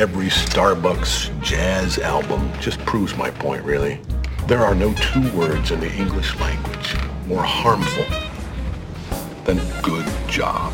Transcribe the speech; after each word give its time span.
every 0.00 0.30
Starbucks 0.30 1.28
jazz 1.42 1.98
album 1.98 2.50
just 2.58 2.78
proves 2.86 3.14
my 3.18 3.30
point, 3.30 3.62
really. 3.62 4.00
There 4.48 4.64
are 4.64 4.74
no 4.74 4.94
two 4.94 5.30
words 5.36 5.72
in 5.72 5.80
the 5.80 5.92
English 5.92 6.34
language 6.40 6.96
more 7.26 7.42
harmful 7.42 8.06
than 9.44 9.58
good 9.82 10.06
job. 10.26 10.72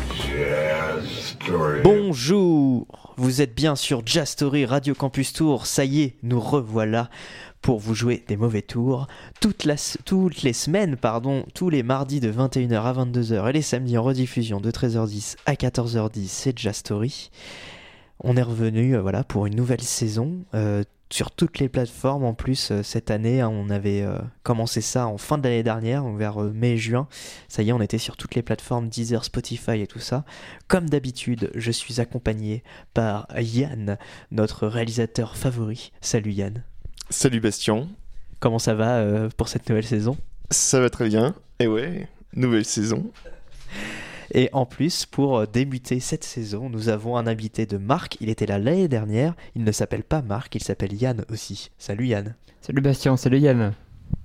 Bonjour, 1.83 2.87
vous 3.17 3.41
êtes 3.41 3.53
bien 3.53 3.75
sur 3.75 4.01
Jazz 4.05 4.35
Radio 4.65 4.93
Campus 4.93 5.33
Tour. 5.33 5.65
Ça 5.65 5.83
y 5.83 6.03
est, 6.03 6.15
nous 6.23 6.39
revoilà 6.39 7.09
pour 7.61 7.79
vous 7.79 7.95
jouer 7.95 8.23
des 8.29 8.37
mauvais 8.37 8.61
tours 8.61 9.07
toutes 9.41 9.65
les 9.65 10.53
semaines, 10.53 10.95
pardon, 10.95 11.45
tous 11.53 11.69
les 11.69 11.83
mardis 11.83 12.21
de 12.21 12.31
21h 12.31 12.81
à 12.81 12.93
22h 12.93 13.49
et 13.49 13.53
les 13.53 13.61
samedis 13.61 13.97
en 13.97 14.03
rediffusion 14.03 14.61
de 14.61 14.71
13h10 14.71 15.35
à 15.45 15.55
14h10. 15.55 16.27
C'est 16.27 16.57
Jazz 16.57 16.77
Story. 16.77 17.29
On 18.19 18.35
est 18.35 18.41
revenu, 18.41 18.95
euh, 18.95 19.01
voilà, 19.01 19.23
pour 19.23 19.45
une 19.45 19.55
nouvelle 19.55 19.81
saison. 19.81 20.43
euh, 20.53 20.83
sur 21.09 21.31
toutes 21.31 21.59
les 21.59 21.69
plateformes 21.69 22.25
en 22.25 22.33
plus 22.33 22.69
euh, 22.69 22.83
cette 22.83 23.11
année 23.11 23.39
hein, 23.39 23.47
on 23.47 23.69
avait 23.69 24.05
commencé 24.43 24.81
ça 24.81 25.07
en 25.07 25.17
fin 25.17 25.37
de 25.37 25.43
l'année 25.43 25.63
dernière 25.63 26.03
donc 26.03 26.17
vers 26.17 26.37
mai-juin 26.41 27.07
ça 27.47 27.63
y 27.63 27.69
est 27.69 27.71
on 27.71 27.79
était 27.79 27.97
sur 27.97 28.17
toutes 28.17 28.35
les 28.35 28.41
plateformes 28.41 28.89
Deezer, 28.89 29.23
Spotify 29.23 29.79
et 29.79 29.87
tout 29.87 29.99
ça 29.99 30.25
comme 30.67 30.89
d'habitude, 30.89 31.49
je 31.55 31.71
suis 31.71 32.01
accompagné 32.01 32.61
par 32.93 33.25
Yann, 33.39 33.97
notre 34.31 34.67
réalisateur 34.67 35.37
favori. 35.37 35.93
Salut 36.01 36.33
Yann. 36.33 36.61
Salut 37.09 37.39
Bastien, 37.39 37.87
Comment 38.41 38.59
ça 38.59 38.73
va 38.73 39.29
pour 39.37 39.47
cette 39.47 39.69
nouvelle 39.69 39.85
saison? 39.85 40.17
Ça 40.51 40.81
va 40.81 40.89
très 40.89 41.07
bien. 41.07 41.35
Et 41.59 41.67
ouais, 41.67 42.09
nouvelle 42.33 42.65
saison. 42.65 43.09
Et 44.33 44.49
en 44.53 44.65
plus, 44.65 45.05
pour 45.05 45.37
euh, 45.39 45.45
débuter 45.51 45.99
cette 45.99 46.23
saison, 46.23 46.69
nous 46.69 46.89
avons 46.89 47.17
un 47.17 47.27
invité 47.27 47.65
de 47.65 47.77
Marc. 47.77 48.17
Il 48.21 48.29
était 48.29 48.45
là 48.45 48.59
l'année 48.59 48.87
dernière. 48.87 49.33
Il 49.55 49.63
ne 49.63 49.71
s'appelle 49.71 50.03
pas 50.03 50.21
Marc, 50.21 50.55
il 50.55 50.63
s'appelle 50.63 50.93
Yann 50.93 51.23
aussi. 51.31 51.71
Salut 51.77 52.07
Yann. 52.07 52.35
Salut 52.61 52.81
Bastien, 52.81 53.15
salut 53.17 53.39
Yann. 53.39 53.73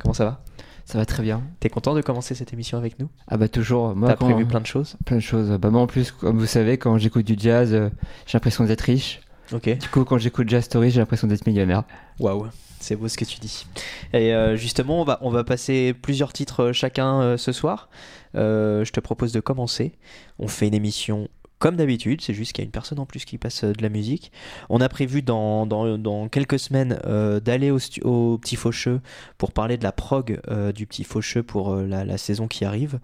Comment 0.01 0.15
ça 0.15 0.25
va? 0.25 0.45
Ça 0.85 0.99
va 0.99 1.07
très 1.07 1.23
bien. 1.23 1.43
T'es 1.61 1.69
content 1.69 1.95
de 1.95 2.01
commencer 2.01 2.35
cette 2.35 2.53
émission 2.53 2.77
avec 2.77 2.99
nous? 2.99 3.09
Ah 3.29 3.37
bah 3.37 3.49
toujours, 3.49 3.95
moi 3.95 4.09
T'as 4.09 4.17
quand- 4.17 4.27
prévu 4.27 4.45
plein 4.47 4.61
de 4.61 4.67
choses? 4.67 4.97
Plein 5.07 5.17
de 5.17 5.21
choses. 5.23 5.51
Bah 5.61 5.71
moi 5.71 5.81
en 5.81 5.87
plus, 5.87 6.11
comme 6.11 6.39
vous 6.39 6.47
savez, 6.47 6.77
quand 6.77 6.99
j'écoute 6.99 7.25
du 7.25 7.37
jazz, 7.39 7.73
euh, 7.73 7.89
j'ai 8.27 8.37
l'impression 8.37 8.65
d'être 8.65 8.81
riche. 8.83 9.21
Ok. 9.53 9.79
Du 9.79 9.89
coup, 9.89 10.05
quand 10.05 10.19
j'écoute 10.19 10.49
Jazz 10.49 10.65
Story, 10.65 10.91
j'ai 10.91 10.99
l'impression 11.01 11.29
d'être 11.29 11.47
millionnaire. 11.47 11.85
Waouh, 12.19 12.47
c'est 12.81 12.97
beau 12.97 13.07
ce 13.07 13.19
que 13.19 13.25
tu 13.25 13.39
dis. 13.39 13.67
Et 14.15 14.35
euh, 14.35 14.57
justement, 14.57 15.01
on 15.01 15.05
va, 15.05 15.19
on 15.21 15.31
va 15.31 15.45
passer 15.45 15.93
plusieurs 15.95 16.33
titres 16.33 16.73
chacun 16.73 17.21
euh, 17.21 17.37
ce 17.37 17.53
soir. 17.53 17.89
Euh, 18.35 18.85
je 18.85 18.93
te 18.93 19.01
propose 19.01 19.33
de 19.33 19.41
commencer. 19.41 19.93
On 20.39 20.49
fait 20.49 20.69
une 20.69 20.75
émission 20.75 21.29
comme 21.59 21.77
d'habitude, 21.77 22.21
c'est 22.23 22.35
juste 22.35 22.55
qu'il 22.55 22.65
y 22.65 22.65
a 22.65 22.67
une 22.67 22.73
personne 22.73 22.99
en 22.99 23.07
plus 23.07 23.25
qui 23.25 23.39
passe 23.39 23.63
euh, 23.63 23.73
de 23.73 23.83
la 23.83 23.89
musique. 23.89 24.33
On 24.69 24.81
a 24.81 24.89
prévu 24.89 25.23
dans, 25.23 25.65
dans, 25.65 26.29
quelques 26.29 26.59
semaines 26.59 26.99
euh, 27.07 27.39
d'aller 27.39 27.71
au, 27.71 27.79
au 28.03 28.39
Petit 28.39 28.57
Faucheux 28.57 29.01
pour 29.39 29.53
parler 29.53 29.77
de 29.77 29.85
la 29.85 29.93
prog 29.93 30.41
du 30.75 30.89
Petit 30.89 31.05
Faucheux 31.05 31.45
pour 31.45 31.77
la, 31.77 32.05
la 32.05 32.19
saison 32.19 32.49
qui 32.49 32.65
arrive, 32.65 32.99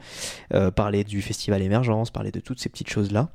parler 0.74 1.04
du 1.04 1.22
festival 1.22 1.62
Émergence, 1.62 2.10
parler 2.10 2.32
de 2.32 2.40
toutes 2.40 2.58
ces 2.58 2.68
petites 2.68 2.90
choses-là. 2.90 3.28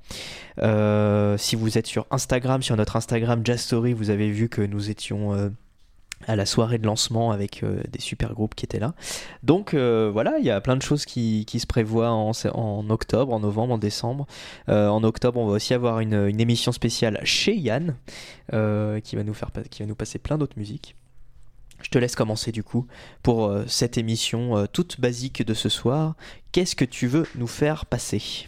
Si 1.37 1.55
vous 1.55 1.77
êtes 1.77 1.87
sur 1.87 2.05
Instagram, 2.11 2.61
sur 2.61 2.75
notre 2.75 2.97
Instagram 2.97 3.41
Jazz 3.45 3.61
Story, 3.61 3.93
vous 3.93 4.09
avez 4.09 4.29
vu 4.29 4.49
que 4.49 4.61
nous 4.61 4.89
étions 4.89 5.51
à 6.27 6.35
la 6.35 6.45
soirée 6.45 6.77
de 6.77 6.85
lancement 6.85 7.31
avec 7.31 7.63
euh, 7.63 7.81
des 7.91 7.99
super 7.99 8.33
groupes 8.33 8.55
qui 8.55 8.65
étaient 8.65 8.79
là. 8.79 8.93
Donc 9.43 9.73
euh, 9.73 10.09
voilà, 10.11 10.37
il 10.39 10.45
y 10.45 10.49
a 10.49 10.59
plein 10.61 10.75
de 10.75 10.81
choses 10.81 11.05
qui, 11.05 11.45
se 11.47 11.67
prévoient 11.67 12.11
en, 12.11 12.89
octobre, 12.89 13.33
en 13.33 13.39
novembre, 13.39 13.73
en 13.73 13.77
décembre. 13.77 14.25
Euh, 14.69 14.87
en 14.87 15.03
octobre, 15.03 15.39
on 15.39 15.47
va 15.47 15.53
aussi 15.53 15.73
avoir 15.73 15.99
une, 15.99 16.39
émission 16.39 16.71
spéciale 16.71 17.19
chez 17.23 17.55
Yann 17.55 17.95
qui, 18.49 19.15
va 19.15 19.23
nous 19.23 19.33
faire, 19.33 19.49
qui 19.69 19.81
va 19.81 19.87
nous 19.87 19.95
passer 19.95 20.19
plein 20.19 20.37
d'autres 20.37 20.57
musiques. 20.57 20.95
Je 21.81 21.89
te 21.89 21.97
laisse 21.97 22.15
commencer 22.15 22.51
du 22.51 22.63
coup 22.63 22.87
pour 23.23 23.53
cette 23.67 23.97
émission 23.97 24.67
toute 24.71 24.99
basique 24.99 25.45
de 25.45 25.53
ce 25.53 25.69
soir. 25.69 26.15
Qu'est-ce 26.51 26.75
que 26.75 26.85
tu 26.85 27.07
veux 27.07 27.25
nous 27.35 27.47
faire 27.47 27.85
passer? 27.85 28.47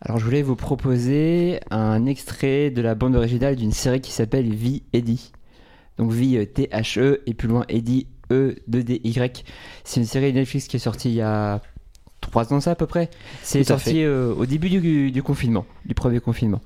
Alors 0.00 0.18
je 0.18 0.24
voulais 0.24 0.42
vous 0.42 0.54
proposer 0.54 1.60
un 1.70 2.06
extrait 2.06 2.70
de 2.70 2.80
la 2.82 2.94
bande 2.94 3.16
originale 3.16 3.56
d'une 3.56 3.72
série 3.72 4.00
qui 4.00 4.12
s'appelle 4.12 4.54
Vie 4.54 4.84
Eddie. 4.92 5.32
Donc 5.98 6.12
Vie 6.12 6.46
T-H-E 6.46 7.22
et 7.26 7.34
plus 7.34 7.48
loin 7.48 7.64
Eddie 7.68 8.06
E-2-D-Y. 8.30 9.44
C'est 9.84 10.00
une 10.00 10.06
série 10.06 10.32
Netflix 10.32 10.66
qui 10.68 10.76
est 10.76 10.80
sortie 10.80 11.08
il 11.10 11.16
y 11.16 11.22
a 11.22 11.60
3 12.20 12.52
ans 12.52 12.60
ça 12.60 12.72
à 12.72 12.74
peu 12.74 12.86
près. 12.86 13.10
C'est 13.42 13.64
sorti 13.64 14.02
euh, 14.02 14.34
au 14.34 14.46
début 14.46 14.68
du, 14.68 15.10
du 15.10 15.22
confinement, 15.22 15.66
du 15.86 15.94
premier 15.94 16.20
confinement. 16.20 16.60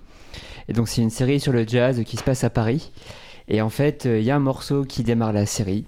Et 0.68 0.72
donc 0.72 0.88
c'est 0.88 1.02
une 1.02 1.10
série 1.10 1.40
sur 1.40 1.52
le 1.52 1.66
jazz 1.66 2.02
qui 2.04 2.16
se 2.16 2.22
passe 2.24 2.44
à 2.44 2.50
Paris. 2.50 2.90
Et 3.48 3.60
en 3.60 3.68
fait, 3.68 4.06
euh, 4.06 4.18
il 4.18 4.24
y 4.24 4.30
a 4.30 4.36
un 4.36 4.40
morceau 4.40 4.84
qui 4.84 5.02
démarre 5.02 5.32
la 5.32 5.46
série. 5.46 5.84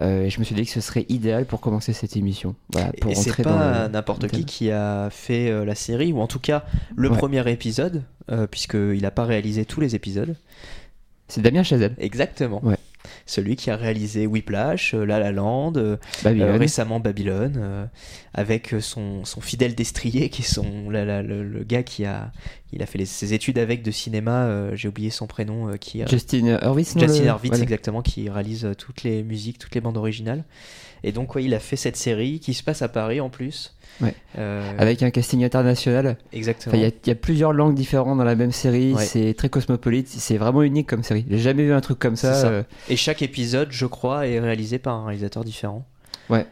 Euh, 0.00 0.24
et 0.24 0.30
je 0.30 0.38
me 0.38 0.44
suis 0.44 0.54
dit 0.54 0.64
que 0.64 0.70
ce 0.70 0.80
serait 0.80 1.04
idéal 1.08 1.44
pour 1.44 1.60
commencer 1.60 1.92
cette 1.92 2.16
émission. 2.16 2.54
Voilà, 2.72 2.92
pour 3.00 3.10
Et 3.10 3.14
c'est 3.16 3.42
pas 3.42 3.88
n'importe 3.88 4.28
qui 4.28 4.44
qui 4.44 4.70
a 4.70 5.08
fait 5.10 5.64
la 5.64 5.74
série, 5.74 6.12
ou 6.12 6.20
en 6.20 6.28
tout 6.28 6.38
cas 6.38 6.64
le 6.94 7.10
Ouais. 7.10 7.16
premier 7.16 7.50
épisode, 7.50 8.04
puisqu'il 8.50 9.02
n'a 9.02 9.10
pas 9.10 9.24
réalisé 9.24 9.64
tous 9.64 9.80
les 9.80 9.96
épisodes. 9.96 10.36
C'est 11.28 11.42
Damien 11.42 11.62
Chazelle. 11.62 11.94
Exactement. 11.98 12.64
Ouais. 12.64 12.76
Celui 13.26 13.56
qui 13.56 13.70
a 13.70 13.76
réalisé 13.76 14.26
Whiplash, 14.26 14.92
euh, 14.94 15.04
La 15.04 15.18
La 15.18 15.30
Land, 15.32 15.74
euh, 15.76 15.96
Babylone. 16.24 16.48
euh, 16.48 16.56
récemment 16.58 17.00
Babylone, 17.00 17.54
euh, 17.58 17.84
avec 18.34 18.74
son, 18.80 19.24
son 19.24 19.40
fidèle 19.40 19.74
destrier, 19.74 20.30
qui 20.30 20.42
est 20.42 20.44
son, 20.44 20.90
la- 20.90 21.04
la- 21.04 21.22
le, 21.22 21.44
le 21.44 21.64
gars 21.64 21.82
qui 21.82 22.04
a, 22.04 22.32
il 22.72 22.82
a 22.82 22.86
fait 22.86 22.98
les- 22.98 23.06
ses 23.06 23.34
études 23.34 23.58
avec 23.58 23.82
de 23.82 23.90
cinéma, 23.90 24.44
euh, 24.46 24.72
j'ai 24.74 24.88
oublié 24.88 25.10
son 25.10 25.26
prénom, 25.26 25.76
qui 25.78 26.02
Justin 26.08 26.58
Hurwitz. 26.62 26.96
non, 26.96 27.02
Justin 27.06 27.24
Hurwitz, 27.26 27.60
exactement, 27.62 28.02
qui 28.02 28.28
réalise 28.28 28.68
toutes 28.78 29.02
les 29.04 29.22
musiques, 29.22 29.58
toutes 29.58 29.74
les 29.74 29.80
bandes 29.80 29.96
originales. 29.96 30.44
Et 31.04 31.12
donc, 31.12 31.34
ouais, 31.34 31.44
il 31.44 31.54
a 31.54 31.58
fait 31.60 31.76
cette 31.76 31.96
série 31.96 32.40
qui 32.40 32.54
se 32.54 32.62
passe 32.62 32.82
à 32.82 32.88
Paris 32.88 33.20
en 33.20 33.28
plus. 33.30 33.74
Ouais. 34.00 34.14
Euh, 34.38 34.72
Avec 34.78 35.02
un 35.02 35.10
casting 35.10 35.44
international. 35.44 36.16
Exactement. 36.32 36.72
Enfin, 36.72 36.78
Il 36.78 36.84
y, 36.84 36.86
a- 36.90 36.94
il 37.04 37.08
y 37.08 37.12
a 37.12 37.14
plusieurs 37.14 37.52
langues 37.52 37.74
différentes 37.74 38.18
dans 38.18 38.24
la 38.24 38.34
même 38.36 38.52
série. 38.52 38.92
Ouais. 38.94 39.04
C'est 39.04 39.34
très 39.34 39.48
cosmopolite. 39.48 40.08
C'est 40.08 40.36
vraiment 40.38 40.62
unique 40.62 40.86
comme 40.88 41.02
série. 41.02 41.24
J'ai 41.30 41.38
jamais 41.38 41.64
vu 41.64 41.72
un 41.72 41.80
truc 41.80 41.98
comme 41.98 42.16
ça. 42.16 42.46
Euh, 42.46 42.62
Et 42.88 42.96
chaque 42.96 43.22
épisode, 43.22 43.68
je 43.70 43.86
crois, 43.86 44.26
est 44.28 44.38
réalisé 44.40 44.78
par 44.78 44.94
un 44.94 45.06
réalisateur 45.06 45.44
différent. 45.44 45.84
Ouais. 46.30 46.46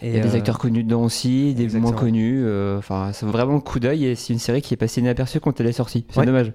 Et 0.00 0.08
Il 0.10 0.16
y 0.16 0.18
a 0.20 0.22
des 0.22 0.34
euh, 0.34 0.38
acteurs 0.38 0.58
connus 0.58 0.84
dedans 0.84 1.02
aussi, 1.02 1.54
des 1.54 1.64
exactement. 1.64 1.90
moins 1.92 2.00
connus. 2.00 2.44
Enfin, 2.78 3.10
c'est 3.12 3.26
vraiment 3.26 3.54
le 3.54 3.60
coup 3.60 3.80
d'œil 3.80 4.06
et 4.06 4.14
c'est 4.14 4.32
une 4.32 4.38
série 4.38 4.62
qui 4.62 4.74
est 4.74 4.76
passée 4.76 5.00
inaperçue 5.00 5.40
quand 5.40 5.58
elle 5.60 5.66
est 5.66 5.72
sortie. 5.72 6.04
C'est 6.10 6.20
Ouais. 6.20 6.26
dommage. 6.26 6.52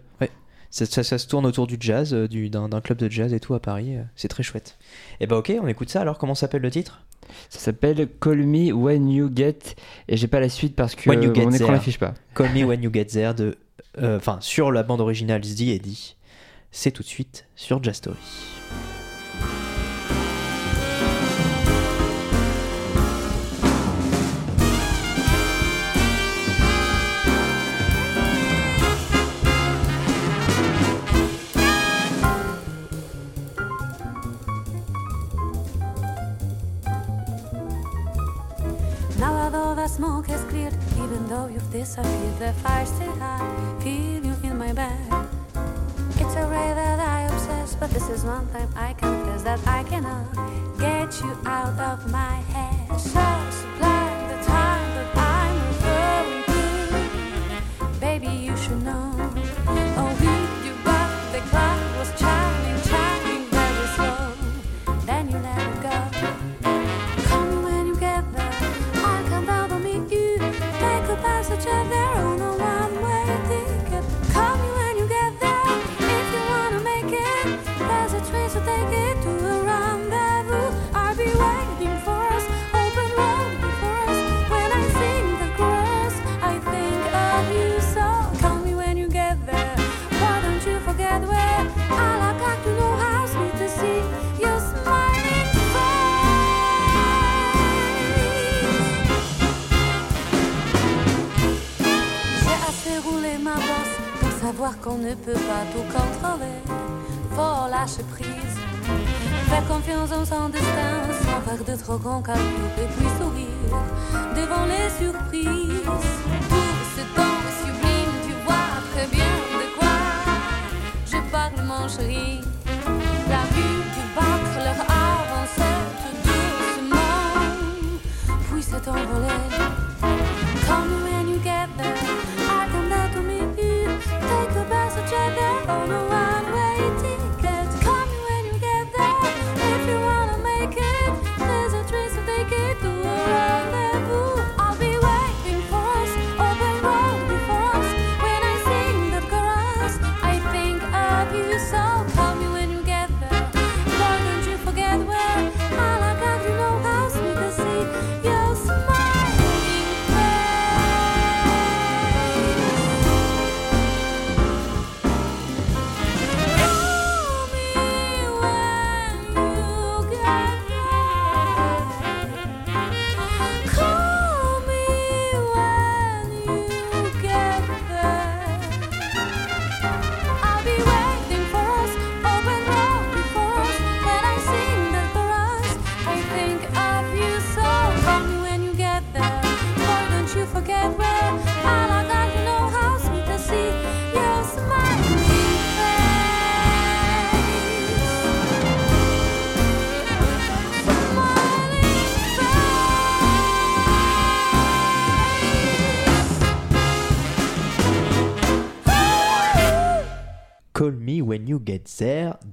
Ça, 0.69 0.85
ça- 0.85 1.03
ça 1.03 1.17
se 1.17 1.27
tourne 1.27 1.45
autour 1.45 1.65
du 1.67 1.77
jazz, 1.79 2.13
euh, 2.13 2.27
du- 2.27 2.49
d'un 2.49 2.69
club 2.81 2.97
de 2.97 3.09
jazz 3.09 3.33
et 3.33 3.39
tout 3.39 3.53
à 3.53 3.59
Paris. 3.59 3.95
euh, 3.97 4.03
C'est 4.15 4.27
très 4.27 4.43
chouette. 4.43 4.77
Et 5.19 5.27
bah 5.27 5.37
ok, 5.37 5.53
on 5.61 5.67
écoute 5.67 5.89
ça 5.89 6.01
alors. 6.01 6.17
Comment 6.17 6.35
s'appelle 6.35 6.61
le 6.61 6.71
titre? 6.71 7.01
Ça 7.49 7.59
s'appelle 7.59 8.07
Call 8.21 8.43
Me 8.45 8.71
When 8.71 9.09
You 9.09 9.29
Get. 9.35 9.59
Et 10.07 10.15
j'ai 10.17 10.27
pas 10.27 10.39
la 10.39 10.49
suite 10.49 10.75
parce 10.75 10.95
que 10.95 11.09
When 11.09 11.21
You 11.23 11.33
Get 11.33 11.43
mon 11.45 11.51
écran 11.51 11.71
l'affiche 11.71 11.99
pas. 11.99 12.13
Call 12.35 12.51
Me 12.53 12.63
When 12.65 12.81
You 12.83 12.91
Get 12.93 13.05
There 13.05 13.33
de, 13.33 13.57
euh, 13.99 14.17
enfin 14.17 14.37
sur 14.41 14.71
la 14.71 14.83
bande 14.83 15.01
originale 15.01 15.41
The 15.41 15.61
Eddie. 15.61 16.15
C'est 16.71 16.91
tout 16.91 17.03
de 17.03 17.07
suite 17.07 17.45
sur 17.55 17.81
Jazz 17.83 17.95
Story. 17.95 18.17
The 39.87 39.93
smoke 39.93 40.27
has 40.27 40.43
cleared, 40.49 40.73
even 40.97 41.27
though 41.27 41.47
you've 41.47 41.71
disappeared, 41.71 42.39
the 42.39 42.51
fire's 42.61 42.89
still 42.89 43.15
high. 43.19 43.79
Feel 43.79 44.25
you 44.25 44.35
in 44.43 44.57
my 44.57 44.73
bed. 44.73 44.99
It's 46.19 46.35
a 46.35 46.45
ray 46.45 46.73
that 46.75 46.99
I 46.99 47.21
obsess, 47.21 47.75
but 47.75 47.89
this 47.91 48.09
is 48.09 48.25
one 48.25 48.47
time 48.49 48.69
I 48.75 48.91
confess 48.93 49.43
that 49.43 49.65
I 49.65 49.83
cannot 49.83 50.25
get 50.77 51.21
you 51.21 51.31
out 51.45 51.79
of 51.79 52.11
my 52.11 52.35
head. 52.51 52.99
So 52.99 53.86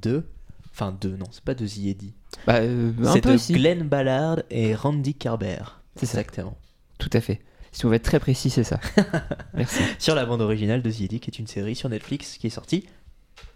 De. 0.01 0.25
Enfin, 0.73 0.97
de, 1.01 1.17
non, 1.17 1.27
c'est 1.31 1.45
pas 1.45 1.55
de 1.55 1.65
Eddy. 1.65 2.15
Bah, 2.47 2.57
euh, 2.57 2.93
un 3.05 3.13
C'est 3.13 3.21
peu 3.21 3.31
de 3.31 3.35
aussi. 3.35 3.53
Glenn 3.53 3.87
Ballard 3.89 4.43
et 4.51 4.75
Randy 4.75 5.15
Carber. 5.15 5.63
C'est 5.97 6.07
ça. 6.07 6.21
Exactement. 6.21 6.57
Tout 6.99 7.11
à 7.13 7.21
fait. 7.21 7.41
Si 7.73 7.85
on 7.85 7.89
veut 7.89 7.97
être 7.97 8.05
très 8.05 8.21
précis, 8.21 8.51
c'est 8.51 8.65
ça. 8.65 8.79
Merci. 9.55 9.83
Sur 9.99 10.15
la 10.15 10.25
bande 10.27 10.41
originale 10.41 10.83
de 10.83 10.91
Eddy, 10.91 11.21
qui 11.21 11.31
est 11.31 11.39
une 11.39 11.47
série 11.47 11.75
sur 11.75 11.89
Netflix 11.89 12.39
qui 12.39 12.47
est 12.47 12.51
sortie 12.51 12.87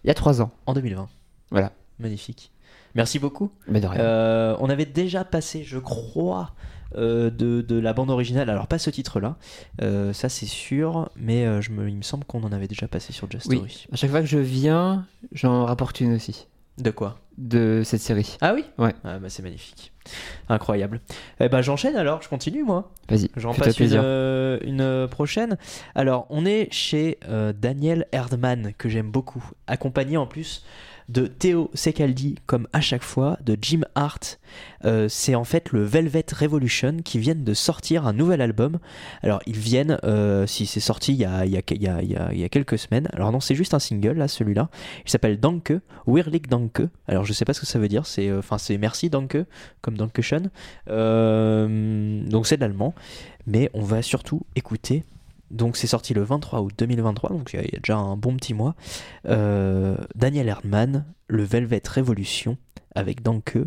Il 0.05 0.09
y 0.09 0.11
a 0.11 0.15
trois 0.15 0.43
ans. 0.43 0.51
en 0.67 0.75
2020. 0.75 1.09
Voilà. 1.51 1.73
Magnifique. 1.99 2.51
Merci 2.95 3.19
beaucoup. 3.19 3.51
Mais 3.69 3.81
de 3.81 3.87
rien. 3.87 4.01
Euh, 4.01 4.57
on 4.61 4.69
avait 4.71 4.87
déjà 4.87 5.25
passé, 5.25 5.63
je 5.65 5.79
crois, 5.79 6.53
de, 6.97 7.61
de 7.61 7.79
la 7.79 7.93
bande 7.93 8.11
originale. 8.11 8.51
Alors, 8.51 8.67
pas 8.67 8.79
ce 8.79 8.91
titre-là, 8.91 9.37
euh, 9.83 10.13
ça 10.13 10.29
c'est 10.29 10.47
sûr, 10.47 11.11
mais 11.17 11.47
euh, 11.47 11.61
je 11.61 11.71
me, 11.71 11.89
il 11.89 11.97
me 11.97 12.03
semble 12.03 12.25
qu'on 12.25 12.43
en 12.45 12.53
avait 12.53 12.69
déjà 12.69 12.89
passé 12.89 13.13
sur 13.13 13.31
Just 13.31 13.47
Oui. 13.47 13.57
Story. 13.57 13.87
À 13.93 13.97
chaque 13.97 14.11
fois 14.11 14.21
que 14.21 14.27
je 14.27 14.39
viens, 14.39 15.07
j'en 15.33 15.65
rapporte 15.65 16.01
une 16.01 16.15
aussi. 16.15 16.47
De 16.79 16.91
quoi? 16.91 17.19
De 17.39 17.83
cette 17.85 18.01
série. 18.01 18.37
Ah 18.41 18.55
oui? 18.55 18.65
Ouais. 18.79 18.95
Ah 19.05 19.19
bah 19.19 19.29
c'est 19.29 19.43
magnifique. 19.43 19.93
Incroyable. 20.49 21.01
Eh 21.41 21.49
ben 21.49 21.61
j'enchaîne 21.61 21.97
alors, 21.97 22.23
je 22.23 22.29
continue 22.29 22.63
moi. 22.63 22.93
Vas-y. 23.09 23.31
J'en 23.37 23.53
passe 23.53 23.79
une, 23.81 23.91
euh, 23.95 24.59
une 24.63 25.09
prochaine. 25.09 25.57
Alors, 25.95 26.27
on 26.31 26.47
est 26.47 26.73
chez 26.73 27.19
euh, 27.29 27.53
Daniel 27.53 28.07
Erdmann, 28.13 28.73
que 28.79 28.89
j'aime 28.89 29.11
beaucoup, 29.11 29.45
accompagné 29.67 30.17
en 30.17 30.27
plus 30.27 30.65
de 31.09 31.27
Théo 31.27 31.71
Secaldi, 31.75 32.37
comme 32.47 32.69
à 32.73 32.81
chaque 32.81 33.03
fois, 33.03 33.39
de 33.45 33.57
Jim 33.61 33.81
Hart. 33.95 34.39
Euh, 34.85 35.09
c'est 35.09 35.35
en 35.35 35.45
fait 35.45 35.73
le 35.73 35.83
Velvet 35.83 36.25
Revolution 36.33 36.99
qui 37.05 37.19
viennent 37.19 37.45
de 37.45 37.55
sortir 37.55 38.07
un 38.07 38.13
nouvel 38.13 38.41
album. 38.41 38.79
Alors, 39.23 39.41
ils 39.47 39.57
viennent, 39.57 39.99
euh, 40.05 40.47
si 40.47 40.67
c'est 40.67 40.81
sorti 40.81 41.13
il 41.13 41.19
y, 41.19 41.25
a, 41.25 41.45
il, 41.45 41.53
y 41.53 41.57
a, 41.57 41.63
il, 41.71 41.83
y 41.83 41.89
a, 41.89 42.03
il, 42.33 42.39
y 42.39 42.45
a, 42.45 42.49
quelques 42.49 42.79
semaines. 42.79 43.09
Alors, 43.13 43.33
non, 43.33 43.41
c'est 43.41 43.55
juste 43.55 43.75
un 43.75 43.79
single, 43.79 44.19
là, 44.19 44.29
celui-là. 44.29 44.69
Il 45.05 45.11
s'appelle 45.11 45.41
Danke, 45.41 45.73
Wirlik 46.07 46.49
Danke. 46.49 46.83
Alors, 47.07 47.25
je 47.25 47.33
sais 47.33 47.45
pas 47.45 47.55
ce 47.55 47.61
que 47.61 47.67
ça 47.67 47.79
veut 47.79 47.89
dire. 47.89 48.07
C'est 48.07 48.29
euh, 48.29 48.39
enfin 48.39 48.59
c'est 48.59 48.79
merci 48.79 49.11
Danke, 49.11 49.39
comme 49.81 49.97
Dankeschön. 49.97 50.51
Euh, 50.89 52.23
donc, 52.29 52.47
c'est 52.47 52.57
de 52.57 52.63
l'allemand 52.63 52.95
mais 53.49 53.71
on 53.75 53.83
va 53.83 54.03
surtout 54.03 54.43
écouter. 54.55 55.05
Donc 55.51 55.77
c'est 55.77 55.87
sorti 55.87 56.15
le 56.15 56.23
23 56.23 56.61
août 56.61 56.73
2023, 56.77 57.31
donc 57.31 57.51
il 57.55 57.61
y 57.61 57.77
a- 57.77 57.79
déjà 57.79 57.97
un 57.97 58.17
bon 58.17 58.37
petit 58.37 58.55
mois. 58.55 58.75
Euh, 59.27 59.97
Daniel 60.15 60.49
Erdmann, 60.49 61.05
le 61.29 61.43
Velvet 61.45 61.83
Revolution, 61.95 62.57
avec 62.95 63.23
Danke, 63.23 63.59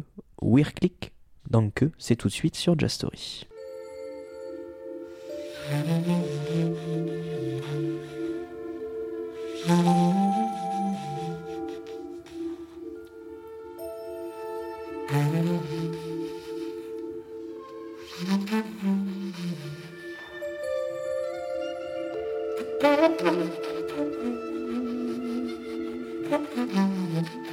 Wirklich 0.42 1.12
Danke, 1.50 1.86
c'est 1.98 2.16
tout 2.16 2.28
de 2.28 2.34
suite 2.34 2.56
sur 2.56 2.78
Just 2.80 2.96
Story. 2.96 3.48
Thank 22.82 23.22
you. 26.56 27.51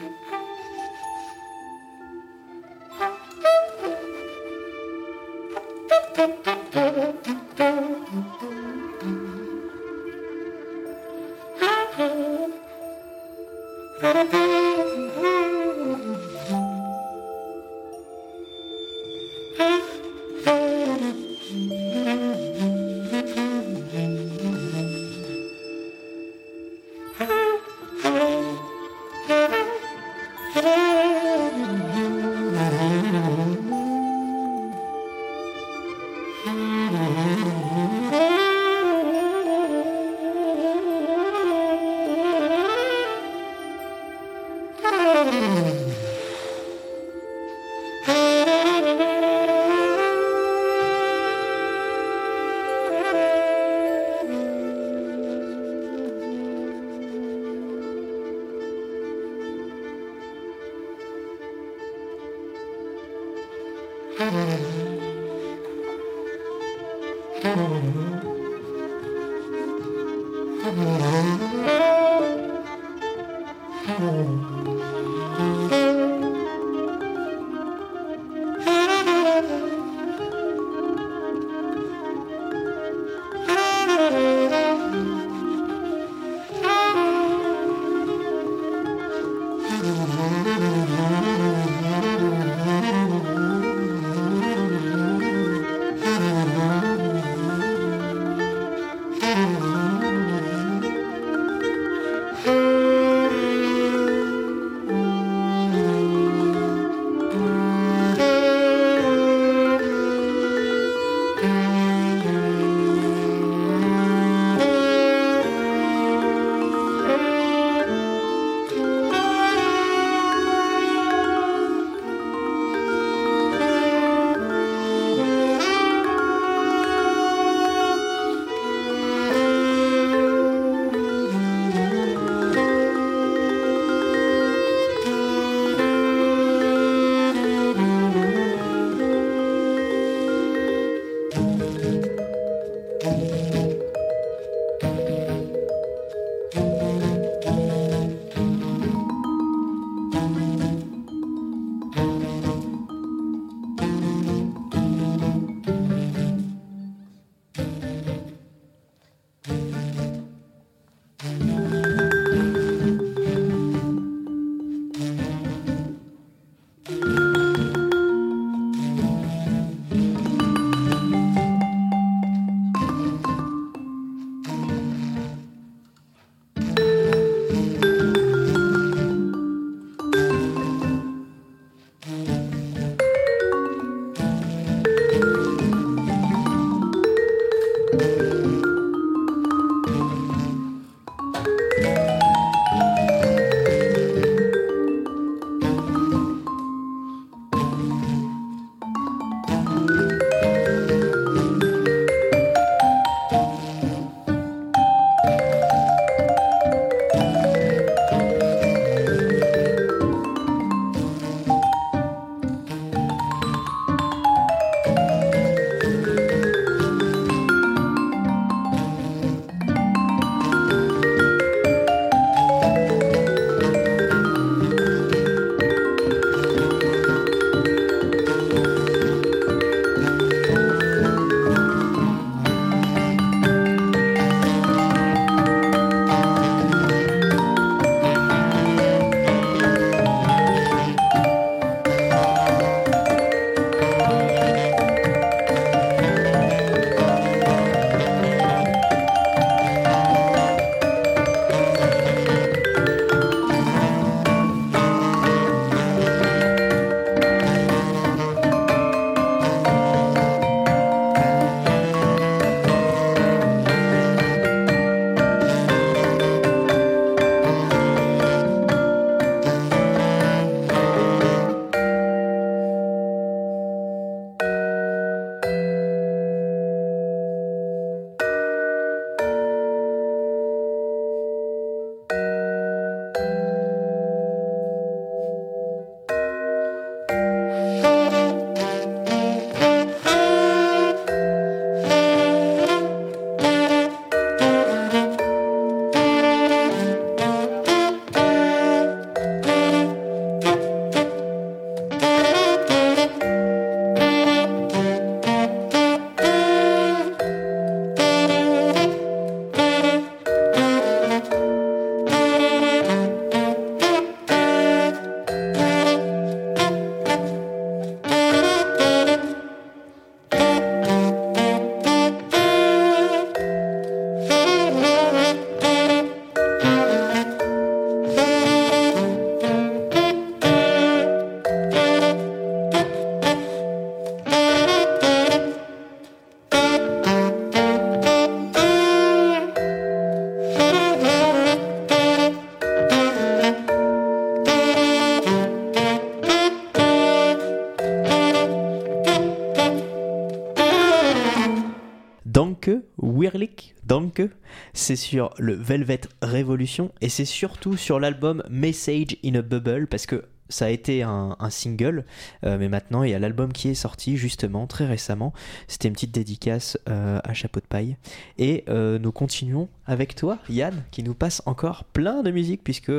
C'est 354.79 354.97
sur 354.97 355.35
le 355.39 355.55
Velvet 355.55 356.03
Revolution 356.23 356.93
et 357.01 357.09
c'est 357.09 357.25
surtout 357.25 357.77
sur 357.77 357.99
l'album 357.99 358.43
Message 358.49 359.17
in 359.25 359.35
a 359.35 359.43
Bubble 359.43 359.89
parce 359.89 360.07
que 360.07 360.25
ça 360.49 360.67
a 360.67 360.69
été 360.71 361.03
un, 361.03 361.37
un 361.39 361.51
single, 361.51 362.07
euh, 362.45 362.57
mais 362.59 362.69
maintenant 362.69 363.03
il 363.03 363.11
y 363.11 363.15
a 363.15 363.19
l'album 363.19 363.53
qui 363.53 363.69
est 363.69 363.75
sorti 363.75 364.17
justement 364.17 364.67
très 364.67 364.87
récemment. 364.87 365.35
C'était 365.67 365.89
une 365.89 365.95
petite 365.95 366.15
dédicace 366.15 366.79
euh, 366.89 367.21
à 367.23 367.35
Chapeau 367.35 367.61
de 367.61 367.67
paille. 367.67 367.97
Et 368.39 368.65
euh, 368.69 368.99
nous 368.99 369.13
continuons 369.13 369.69
avec 369.85 370.15
toi, 370.15 370.39
Yann, 370.49 370.85
qui 370.91 371.03
nous 371.03 371.15
passe 371.15 371.43
encore 371.45 371.85
plein 371.85 372.23
de 372.23 372.31
musique, 372.31 372.63
puisque 372.65 372.93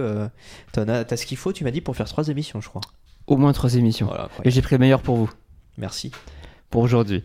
t'en 0.74 0.88
as, 0.88 1.05
t'as 1.05 1.17
ce 1.17 1.25
qu'il 1.25 1.38
faut, 1.38 1.53
tu 1.53 1.63
m'as 1.63 1.71
dit, 1.71 1.81
pour 1.81 1.95
faire 1.95 2.07
trois 2.07 2.27
émissions, 2.27 2.62
je 2.62 2.69
crois. 2.69 2.81
Au 3.25 3.38
moins 3.38 3.53
trois 3.53 3.75
émissions. 3.75 4.07
Voilà, 4.07 4.29
Et 4.43 4.51
j'ai 4.51 4.62
pris 4.62 4.75
le 4.75 4.79
meilleur 4.79 5.01
pour 5.01 5.15
vous, 5.15 5.29
Merci. 5.77 6.12
Pour 6.69 6.81
aujourd'hui. 6.83 7.23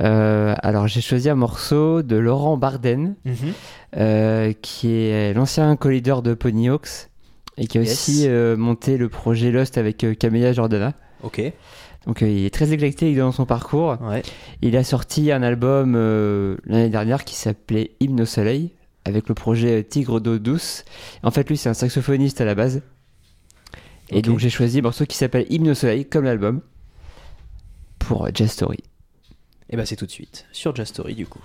Euh, 0.00 0.54
alors 0.62 0.86
j'ai 0.88 1.00
choisi 1.00 1.28
un 1.28 1.34
morceau 1.34 2.02
de 2.02 2.16
Laurent 2.16 2.56
Barden, 2.56 3.14
Mhm. 3.24 3.34
euh, 3.96 4.52
qui 4.62 4.92
est 4.94 5.34
l'ancien 5.34 5.74
co-leader 5.76 6.22
de 6.22 6.34
Ponyhawks 6.34 7.08
et 7.56 7.66
qui 7.66 7.78
a 7.78 7.82
Yes. 7.82 7.92
aussi 7.92 8.24
euh, 8.28 8.56
monté 8.56 8.96
le 8.98 9.08
projet 9.08 9.50
Lost 9.50 9.78
avec 9.78 10.04
Camélia 10.18 10.52
Jordana. 10.52 10.92
Ok. 11.22 11.40
Donc 12.06 12.20
il 12.20 12.44
est 12.44 12.54
très 12.54 12.72
éclectique 12.72 13.16
dans 13.16 13.32
son 13.32 13.46
parcours. 13.46 13.96
Ouais. 14.02 14.22
Il 14.62 14.76
a 14.76 14.84
sorti 14.84 15.32
un 15.32 15.42
album 15.42 15.94
l'année 16.66 16.88
dernière 16.90 17.24
qui 17.24 17.34
s'appelait 17.34 17.92
Hymne 17.98 18.20
au 18.20 18.26
soleil 18.26 18.70
avec 19.04 19.28
le 19.28 19.34
projet 19.34 19.82
Tigre 19.82 20.20
d'eau 20.20 20.38
douce. 20.38 20.84
En 21.24 21.30
fait, 21.32 21.48
lui, 21.48 21.56
c'est 21.56 21.68
un 21.68 21.74
saxophoniste 21.74 22.40
à 22.40 22.44
la 22.44 22.54
base. 22.54 22.82
Et 24.10 24.22
donc 24.22 24.38
j'ai 24.38 24.50
choisi 24.50 24.78
un 24.78 24.82
morceau 24.82 25.04
qui 25.04 25.16
s'appelle 25.16 25.46
Hymne 25.50 25.70
au 25.70 25.74
soleil, 25.74 26.04
comme 26.04 26.24
l'album, 26.24 26.60
pour 28.06 28.28
Jazz 28.32 28.52
Story. 28.52 28.78
Et 29.68 29.76
bah 29.76 29.84
c'est 29.84 29.96
tout 29.96 30.06
de 30.06 30.10
suite 30.10 30.46
sur 30.52 30.74
Just 30.74 30.94
Story 30.94 31.14
du 31.14 31.26
coup. 31.26 31.42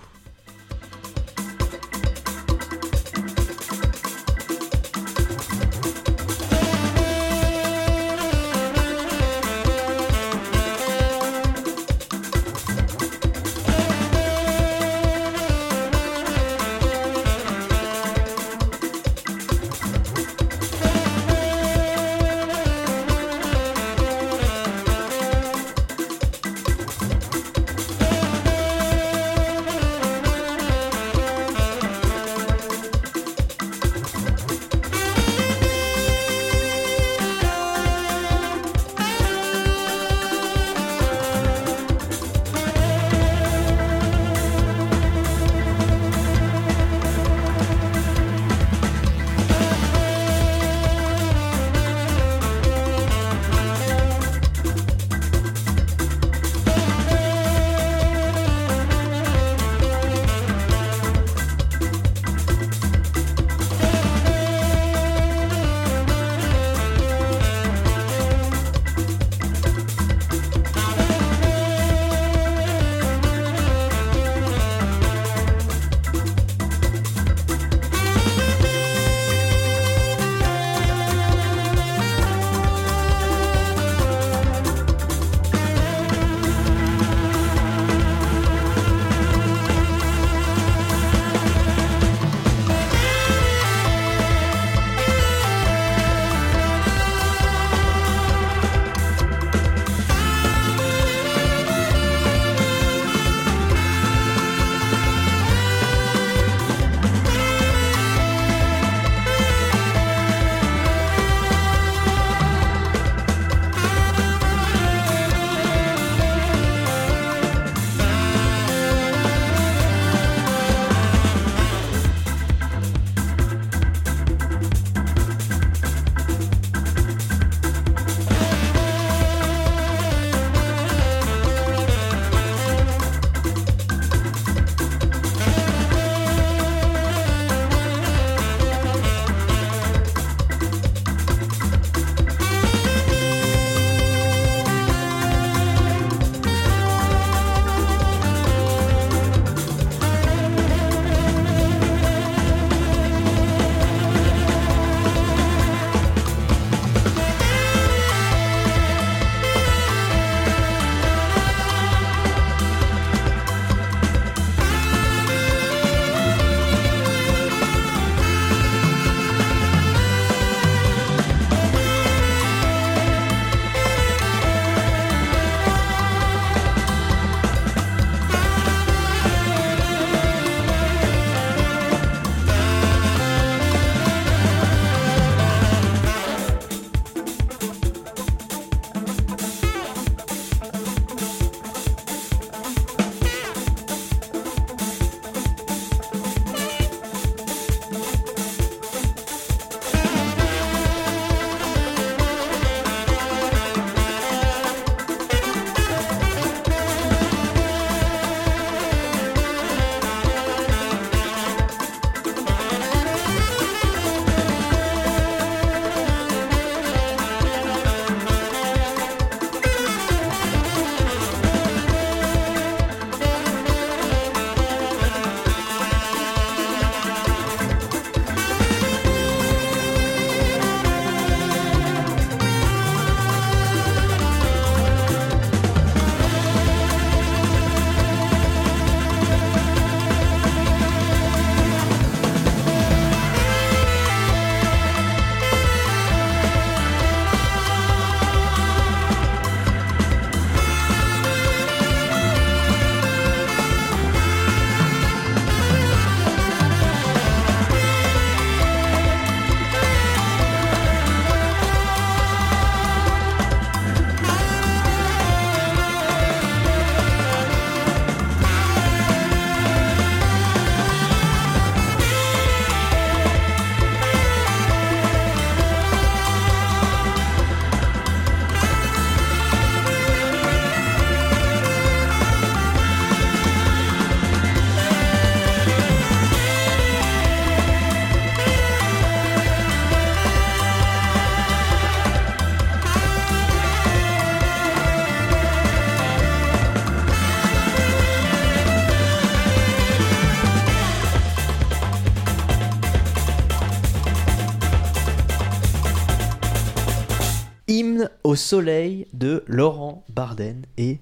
Soleil 308.42 309.06
de 309.12 309.44
Laurent 309.46 310.04
Barden 310.12 310.62
et 310.76 310.98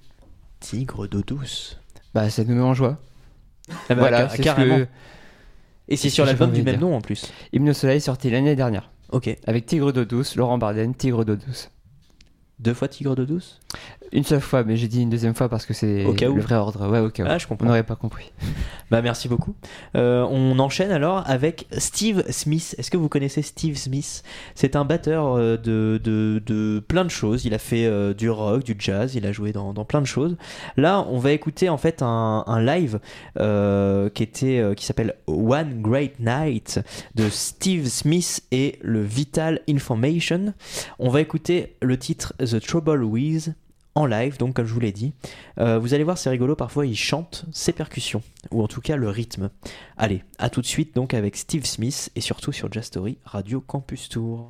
Tigre 0.61 1.07
d'eau 1.09 1.22
douce. 1.22 1.79
Bah, 2.14 2.29
ça 2.31 2.44
nous 2.44 2.55
met 2.55 2.61
en 2.62 2.74
joie. 2.74 2.98
Ah 3.70 3.74
bah, 3.90 3.94
voilà, 3.96 4.18
car- 4.22 4.31
c'est 4.33 4.37
ce 4.38 4.42
carrément. 4.42 4.76
que 4.79 4.83
Et 5.88 5.96
c'est 5.96 6.03
c'est 6.05 6.09
ce 6.11 6.14
sur 6.16 6.24
l'album 6.26 6.53
du 6.53 6.62
même 6.62 6.76
dire. 6.76 6.87
nom 6.88 6.96
en 6.96 7.00
plus. 7.00 7.33
Hymne 7.53 7.70
au 7.70 7.72
soleil 7.72 8.00
sorti 8.00 8.31
l'année 8.31 8.57
dernière. 8.57 8.90
Ok. 9.11 9.35
Avec 9.46 9.66
Tigre 9.66 9.92
d'eau 9.92 10.05
douce, 10.05 10.37
Laurent 10.37 10.59
Barden, 10.59 10.94
Tigre 10.94 11.24
d'eau 11.24 11.37
douce. 11.37 11.70
Deux 12.60 12.74
fois 12.74 12.88
Tigre 12.88 13.14
d'eau 13.16 13.24
douce? 13.24 13.58
Une 14.12 14.24
seule 14.24 14.40
fois, 14.40 14.64
mais 14.64 14.76
j'ai 14.76 14.88
dit 14.88 15.00
une 15.02 15.08
deuxième 15.10 15.34
fois 15.34 15.48
parce 15.48 15.64
que 15.64 15.72
c'est 15.72 16.04
Au 16.04 16.12
cas 16.12 16.28
où. 16.28 16.34
le 16.34 16.42
vrai 16.42 16.56
ordre. 16.56 16.88
Ouais, 16.90 16.98
au 16.98 17.10
cas 17.10 17.22
où. 17.24 17.26
Ah, 17.30 17.38
je 17.38 17.46
On 17.46 17.50
comprends. 17.50 17.66
n'aurait 17.66 17.84
pas 17.84 17.96
compris. 17.96 18.32
Bah 18.90 19.02
merci 19.02 19.28
beaucoup. 19.28 19.54
Euh, 19.96 20.26
on 20.28 20.58
enchaîne 20.58 20.90
alors 20.90 21.22
avec 21.30 21.68
Steve 21.78 22.24
Smith. 22.30 22.74
Est-ce 22.76 22.90
que 22.90 22.96
vous 22.96 23.08
connaissez 23.08 23.40
Steve 23.40 23.76
Smith? 23.76 24.24
C'est 24.56 24.74
un 24.74 24.84
batteur 24.84 25.36
euh, 25.38 25.56
de, 25.56 26.00
de, 26.02 26.42
de 26.44 26.82
plein 26.88 27.04
de 27.04 27.08
choses. 27.08 27.44
Il 27.44 27.54
a 27.54 27.58
fait 27.58 27.86
euh, 27.86 28.12
du 28.14 28.28
rock, 28.28 28.64
du 28.64 28.74
jazz, 28.76 29.14
il 29.14 29.24
a 29.26 29.30
joué 29.32 29.52
dans, 29.52 29.72
dans 29.72 29.84
plein 29.84 30.00
de 30.00 30.08
choses. 30.08 30.36
Là, 30.76 31.06
on 31.08 31.18
va 31.20 31.30
écouter 31.30 31.68
en 31.68 31.76
fait 31.78 32.02
un, 32.02 32.42
un 32.48 32.60
live 32.60 32.98
euh, 33.38 34.08
qui 34.10 34.24
était 34.24 34.60
qui 34.76 34.84
s'appelle 34.84 35.14
One 35.28 35.80
Great 35.80 36.18
Night 36.18 36.80
de 37.14 37.28
Steve 37.28 37.86
Smith 37.86 38.42
et 38.50 38.80
le 38.82 39.02
Vital 39.04 39.60
Information. 39.70 40.52
On 40.98 41.10
va 41.10 41.20
écouter 41.20 41.76
le 41.80 41.96
titre 41.96 42.34
The 42.40 42.49
Trouble 42.58 43.04
With 43.04 43.52
en 43.94 44.06
live, 44.06 44.38
donc 44.38 44.54
comme 44.54 44.66
je 44.66 44.72
vous 44.72 44.80
l'ai 44.80 44.92
dit. 44.92 45.12
Euh, 45.58 45.78
vous 45.78 45.94
allez 45.94 46.04
voir, 46.04 46.16
c'est 46.18 46.30
rigolo, 46.30 46.54
parfois 46.54 46.86
il 46.86 46.96
chante 46.96 47.44
ses 47.52 47.72
percussions, 47.72 48.22
ou 48.50 48.62
en 48.62 48.68
tout 48.68 48.80
cas 48.80 48.96
le 48.96 49.08
rythme. 49.08 49.50
Allez, 49.96 50.22
à 50.38 50.50
tout 50.50 50.60
de 50.60 50.66
suite 50.66 50.94
donc 50.94 51.14
avec 51.14 51.36
Steve 51.36 51.64
Smith 51.64 52.10
et 52.14 52.20
surtout 52.20 52.52
sur 52.52 52.72
Jazz 52.72 52.84
Story 52.84 53.18
Radio 53.24 53.60
Campus 53.60 54.08
Tour. 54.08 54.48